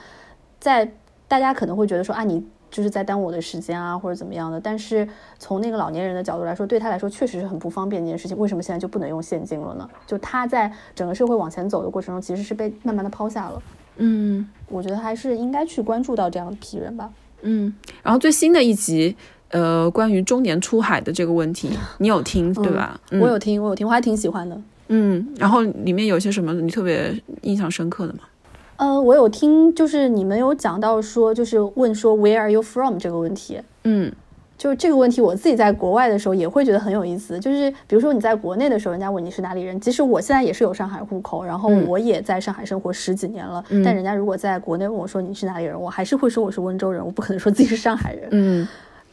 [0.60, 0.92] 在
[1.28, 2.44] 大家可能会觉得说啊，你
[2.78, 4.62] 就是在耽误我的时间啊，或者怎么样的。
[4.62, 5.08] 但是
[5.40, 8.38] 从那个老年人的角度来说，对他来说确实是很不方便的一件事情。
[8.38, 9.90] 为什么现在就不能用现金了呢？
[10.06, 13.60] 就他在整个社会往前走的过程中，其实是被慢慢的抛下了。
[13.96, 17.10] 嗯我觉得还是应该去关注到这样一批人吧。
[17.42, 17.74] 嗯。
[18.04, 19.16] 然后最新的一集，
[19.50, 23.02] 呃，关于中年出海的这个问题，你有听对吧？
[23.10, 24.62] 嗯我有听，我有听，我还挺喜欢的。
[24.90, 25.28] 嗯。
[25.38, 28.20] 然后里面有些什么你特别印象深刻的吗？
[28.78, 33.60] 呃，我有听，就是你们有讲到说，就是问说 Where are you from 这个问题。
[33.84, 34.12] 嗯
[34.58, 37.40] 就是这个问题，我自己在国外的时候也会觉得很有意思。
[37.40, 48.28] 就是比如说你在国内的时候，人家问你是哪里人，即使我现在也是有上海户口，然后嗯我也在上海生活十几年了，嗯但人家如果在国内问我说你是哪里人，我还是会说我是温州人，我不可能说自己是上海人。
[48.32, 48.68] 嗯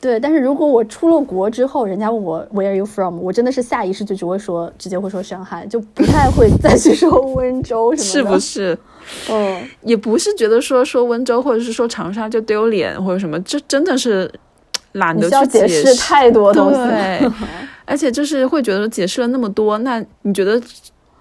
[0.05, 8.35] 对，但是如果我出了国之后，人家问我 Where are you from，我真的是下意识就只会说，直接会说上海，就不太会再去说温州什是么的。
[8.35, 8.79] 不是？
[9.31, 14.31] 嗯，也不是觉得说说温州或者是说长沙就丢脸或者什么，这真的是
[14.93, 16.77] 懒得去解释太多东西。
[16.77, 17.31] 对，
[17.87, 20.61] 而且就是会觉得解释了那么多，那你觉得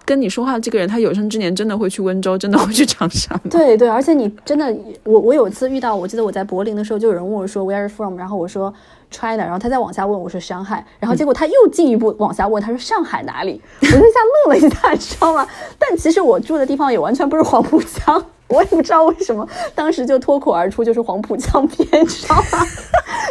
[0.06, 3.40] 跟你说话的这个人，他有生之年真的会去温州，真的会去长沙？
[3.50, 8.74] 对对，而且你真的，我我有一次遇到，我记得我在柏林的时候，就有人问我说 Where are you from，然后我说
[9.12, 13.62] China，然后他再往下问我说上海，然后结果他又进一步往下问，他说上海哪里？
[13.82, 15.48] 我就一下愣了一下，你知道吗？
[15.80, 22.66] 但其实我住的地方也完全不是黄浦江， 我也不知道为什么当时就脱口而出就是黄浦江边，你知道吗？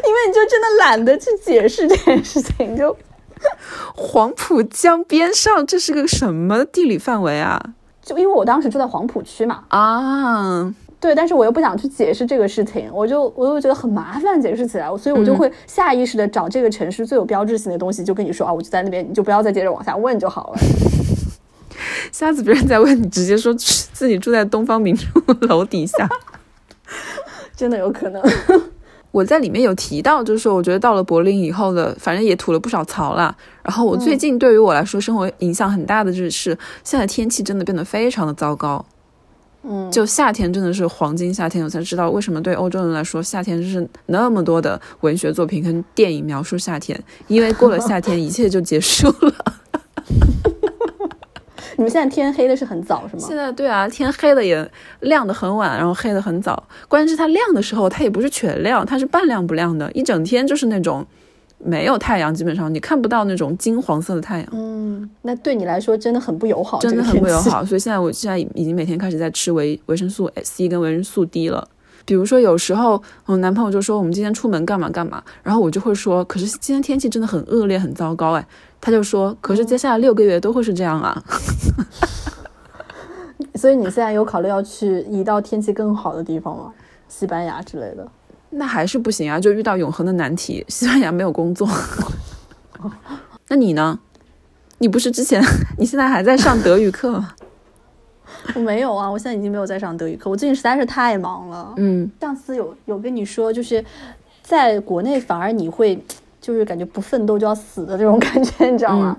[0.05, 2.97] 因为你就真的懒得去解释这件事情，就
[3.95, 7.61] 黄浦江边上，这是个什么地理范围啊？
[8.03, 20.59] 就因为我当时住在黄浦区嘛，啊，对，但是我又不想去解释这个事情，我就我又觉得很麻烦解释起来，所以我就会下意识的找这个城市最有标志性的东西，就跟你说啊，我就在那边，你就不要再接着往下问就好了。
[22.11, 25.07] 下次别人再问你，直接说自己住在东方明珠
[25.43, 26.09] 楼底下。
[27.57, 28.23] 真的有可能。
[29.13, 33.33] 我在里面有提到，就是说，我觉得到了柏林以后的，反正也吐了不少槽啦。
[33.63, 38.85] 然后我最近对于我来说，生活影响很大的就是，现在天气真的变得非常的糟糕。
[39.65, 49.35] 嗯，就夏天真的是黄金夏天，我才知道为什么对欧洲人来说，夏天就是那么多的文学作品跟电影描述夏天，因为过了夏天，一切就结束了。
[51.77, 53.23] 你们现在天黑的是很早是吗？
[53.27, 54.71] 现在对啊，天黑的也
[55.01, 56.63] 亮的很晚，然后黑的很早。
[56.89, 61.05] 关键是它亮的时候，它也不是全亮，它是半亮不亮的，一整天就是那种
[61.59, 67.03] 没有太阳，基本上你看不到那种金黄色的太阳，嗯，那对你来说真的很不友好，真的。
[67.03, 67.65] 很不友好。
[67.65, 71.67] 所以现在我现在已经每天开始在吃维维生素 C 跟维生素 D 了。
[72.05, 78.45] 比如说有时候我男朋友就说我们今天出门干嘛干嘛，然后我就会说，可是今天天气真的很恶劣，很糟糕哎。
[78.83, 81.23] 他就说，可是接下来六个月都会是这样啊。
[83.55, 86.73] 所以你现在有考虑要去移到天气更好的地方吗？
[87.09, 88.05] 西班牙之类的。
[88.51, 90.65] 那还是不行啊，就遇到永恒的难题。
[90.69, 91.69] 西班牙没有工作，
[93.49, 93.99] 那你呢？
[94.79, 95.41] 你不是之前，
[95.79, 97.35] 你现在还在上德语课吗？
[98.57, 101.73] 我没有啊，我现在已经没有在上德语课，我最近实在是太忙了。
[101.77, 103.85] 嗯上次有有跟你说，就是
[104.43, 106.03] 在国内反而你会
[106.43, 109.17] 就是感觉不奋斗就要死的这种 感觉，你知道吗？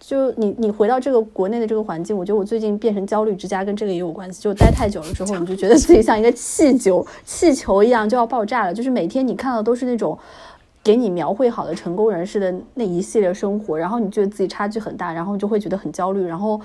[0.00, 4.42] 就你你回到这个国内的这个环境，我觉得我最近变成焦虑之家，跟这个也有关系。
[4.42, 8.74] 就待太久了之后，你就觉得自己像一个气球气球一样就要爆炸了。
[8.74, 10.18] 就是每天你看到都是那种
[10.82, 16.60] 给你描绘好的成功人士的那一系列生活，然后你觉得自己差距很大，然后你就会觉得很焦虑，然后。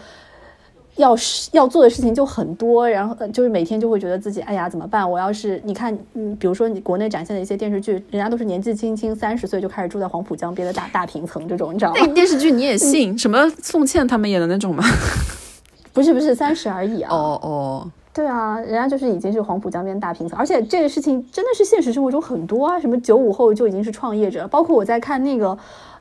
[0.98, 5.10] 要是要做的事情就很多，然后呃就是每天就会觉得自己，哎呀怎么办？
[5.10, 11.98] 我要是你看，嗯，比如说你国内展现的一些电视剧，人家都是年纪轻轻三十岁就开始住在黄浦江边的大大平层这种，你知道吗？
[12.02, 13.18] 那电视剧你也信？
[13.18, 14.84] 什么宋茜他们演的那种吗？
[15.94, 17.14] 不是不是三十而已啊。
[17.14, 25.48] 哦哦，对啊，人家就是已经是黄浦江边大平层，而且这个事情真的是现实生活中很多啊，什么九五后就已经是创业者，包括我在看那个《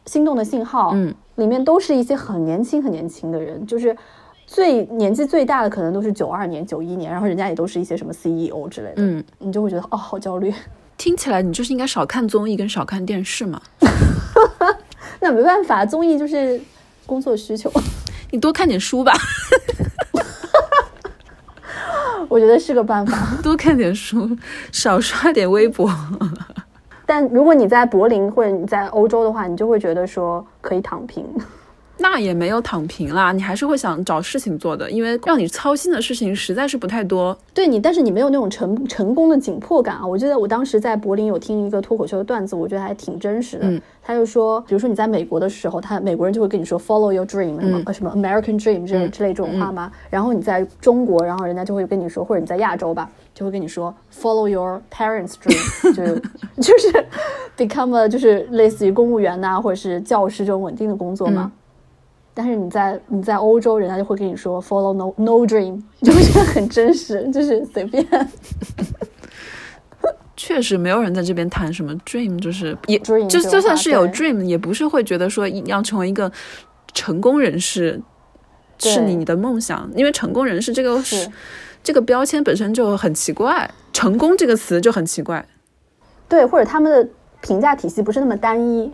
[0.07, 3.97] 心动的信号》，嗯，里面都是一些很年轻很年轻的人，就是
[4.53, 10.53] 最年纪最大的可能都是九二年、九一年，然后人家也都是一些什么 CEO 之类的，嗯，你就会觉得哦，好焦虑。
[10.99, 13.63] 听起来你就是应该少看综艺跟少看电视嘛，
[15.21, 16.61] 那没办法，综艺就是
[17.07, 17.71] 工作需求，
[18.33, 19.13] 你多看点书吧，
[22.29, 23.17] 我觉得是个办法。
[23.41, 24.37] 多看点书，
[24.73, 25.89] 少刷点微博。
[27.07, 31.25] 但如果你在柏林或者你在欧洲的话，你就会觉得说可以躺平。
[32.01, 37.37] 那也没有躺平啦，你还是会想找事情做的，因为让你操心的事情实在是不太多。
[37.53, 40.07] 对你，但是你没有那种成成功的紧迫感啊！
[40.07, 43.67] 我记得我当时在柏林有听一个脱口秀的段子，我觉得还挺真实的。
[43.67, 49.93] 嗯他就说，比如说你在美国的时候，他美国人就会跟你说 “follow your dream”，什么、呃什么 “American dream” 之类之类这种话吗？
[50.09, 56.23] 然后你在中国，然后人家就会跟你说，或者你在亚洲吧，就会跟你说 “follow your parents' dream”， 就是
[56.57, 57.07] 就 是
[57.57, 61.53] become a 就是类似于公务员呐、或者是教师这种稳定的工作嘛。
[62.33, 68.07] 但是你在你在欧洲，人家就会跟你说 “follow no no dream”， 就会觉得很真实，就是随便。
[70.37, 76.33] 确实没有人在这边谈什么 dream，就是也 dream 就就算是有 dream，也不是会觉得说一要成为一个
[76.95, 78.01] 成功人士
[78.79, 81.31] 是你你的梦想，因为成功人士这个是。
[81.83, 85.43] 这个标签本身就很奇怪，成功这个词就很奇怪。
[86.29, 87.09] 对，或者他们的
[87.41, 88.93] 评价体系不是那么单一，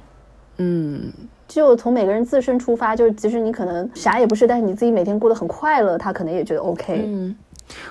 [0.58, 1.12] 嗯，
[1.48, 7.02] 就从每个人自身出发，就是即使你可能啥也不是，但是你自己每天过得很快乐，他可能也觉得 OK。
[7.06, 7.34] 嗯，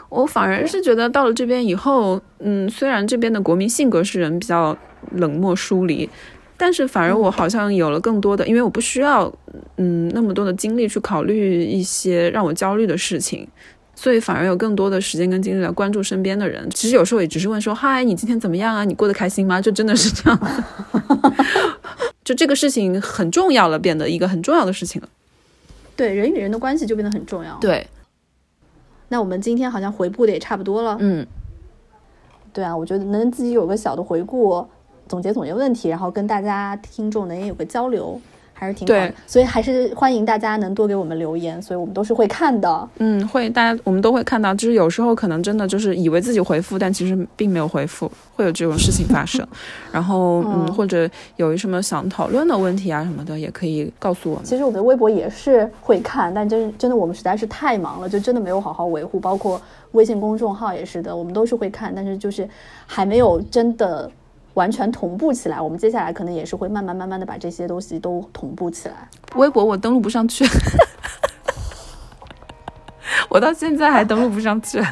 [0.09, 4.77] 我反而是觉得到了这边以后，嗯，虽然这边的国民性格是人比较
[5.11, 6.09] 冷漠疏离，
[6.57, 9.31] 但是反而我好像有了更多的，因为我不需要
[9.77, 13.47] 嗯那么多的精力去考虑一些让我焦虑的事情。
[13.97, 16.69] 所以反而有更多的时间跟精力来关注身边的人。
[16.71, 18.83] 其实有时候也只是问说：“嗨，你今天怎么样啊？
[18.83, 20.37] 你过得开心吗？”就真的是这样。
[22.25, 25.07] 就这个事情很重要了，变得一个很重要的事情了。
[25.95, 27.87] 对，人与人的关系就变得很重要。，对，
[29.07, 30.97] 那我们今天好像回顾的也差不多了。
[30.99, 31.25] 嗯，
[32.51, 34.67] 对啊，我觉得能自己有个小的回顾，
[35.07, 38.19] 总结总结问题，然后跟大家听众能也有个交流，
[38.55, 39.15] 还是挺好的对。
[39.27, 42.89] 所以还是欢迎大家能多给我们留言，所以我们都是会看的。
[42.97, 49.45] 嗯，会，大家我们都会看到，就是有时候可能真的就是以为自己回复，但其实并没有回复，会有这种事情发生。
[49.91, 54.45] 然后，嗯，嗯或者有什么想讨论的问题啊什么的，也可以告诉我们。
[54.45, 59.19] 其实我们的微博也是会看，但真真的我们实在是太忙了，就真的没有好好维护。
[59.19, 62.47] 包括微信公众号也是的，我们都是会看，但是就是
[62.85, 64.09] 还没有真的
[64.55, 65.61] 完全同步起来。
[65.61, 68.95] 我们接下来可能也是会慢慢慢慢的把这些东西都同步起来。
[69.35, 70.43] 微博我登录不上去，
[73.29, 74.83] 我到现在还登录不上去。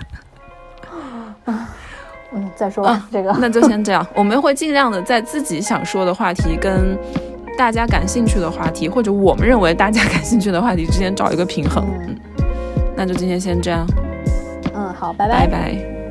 [1.45, 6.97] 嗯，再说吧，啊这个那就先这样， 我们会尽量的在自己想说的话题跟
[7.57, 11.83] 大家感兴趣的话题，或者我们认为大家感兴趣的话题之间找一个平衡。
[12.07, 12.15] 嗯
[12.95, 13.85] 那就今天先这样，
[14.75, 16.02] 嗯，好，拜拜拜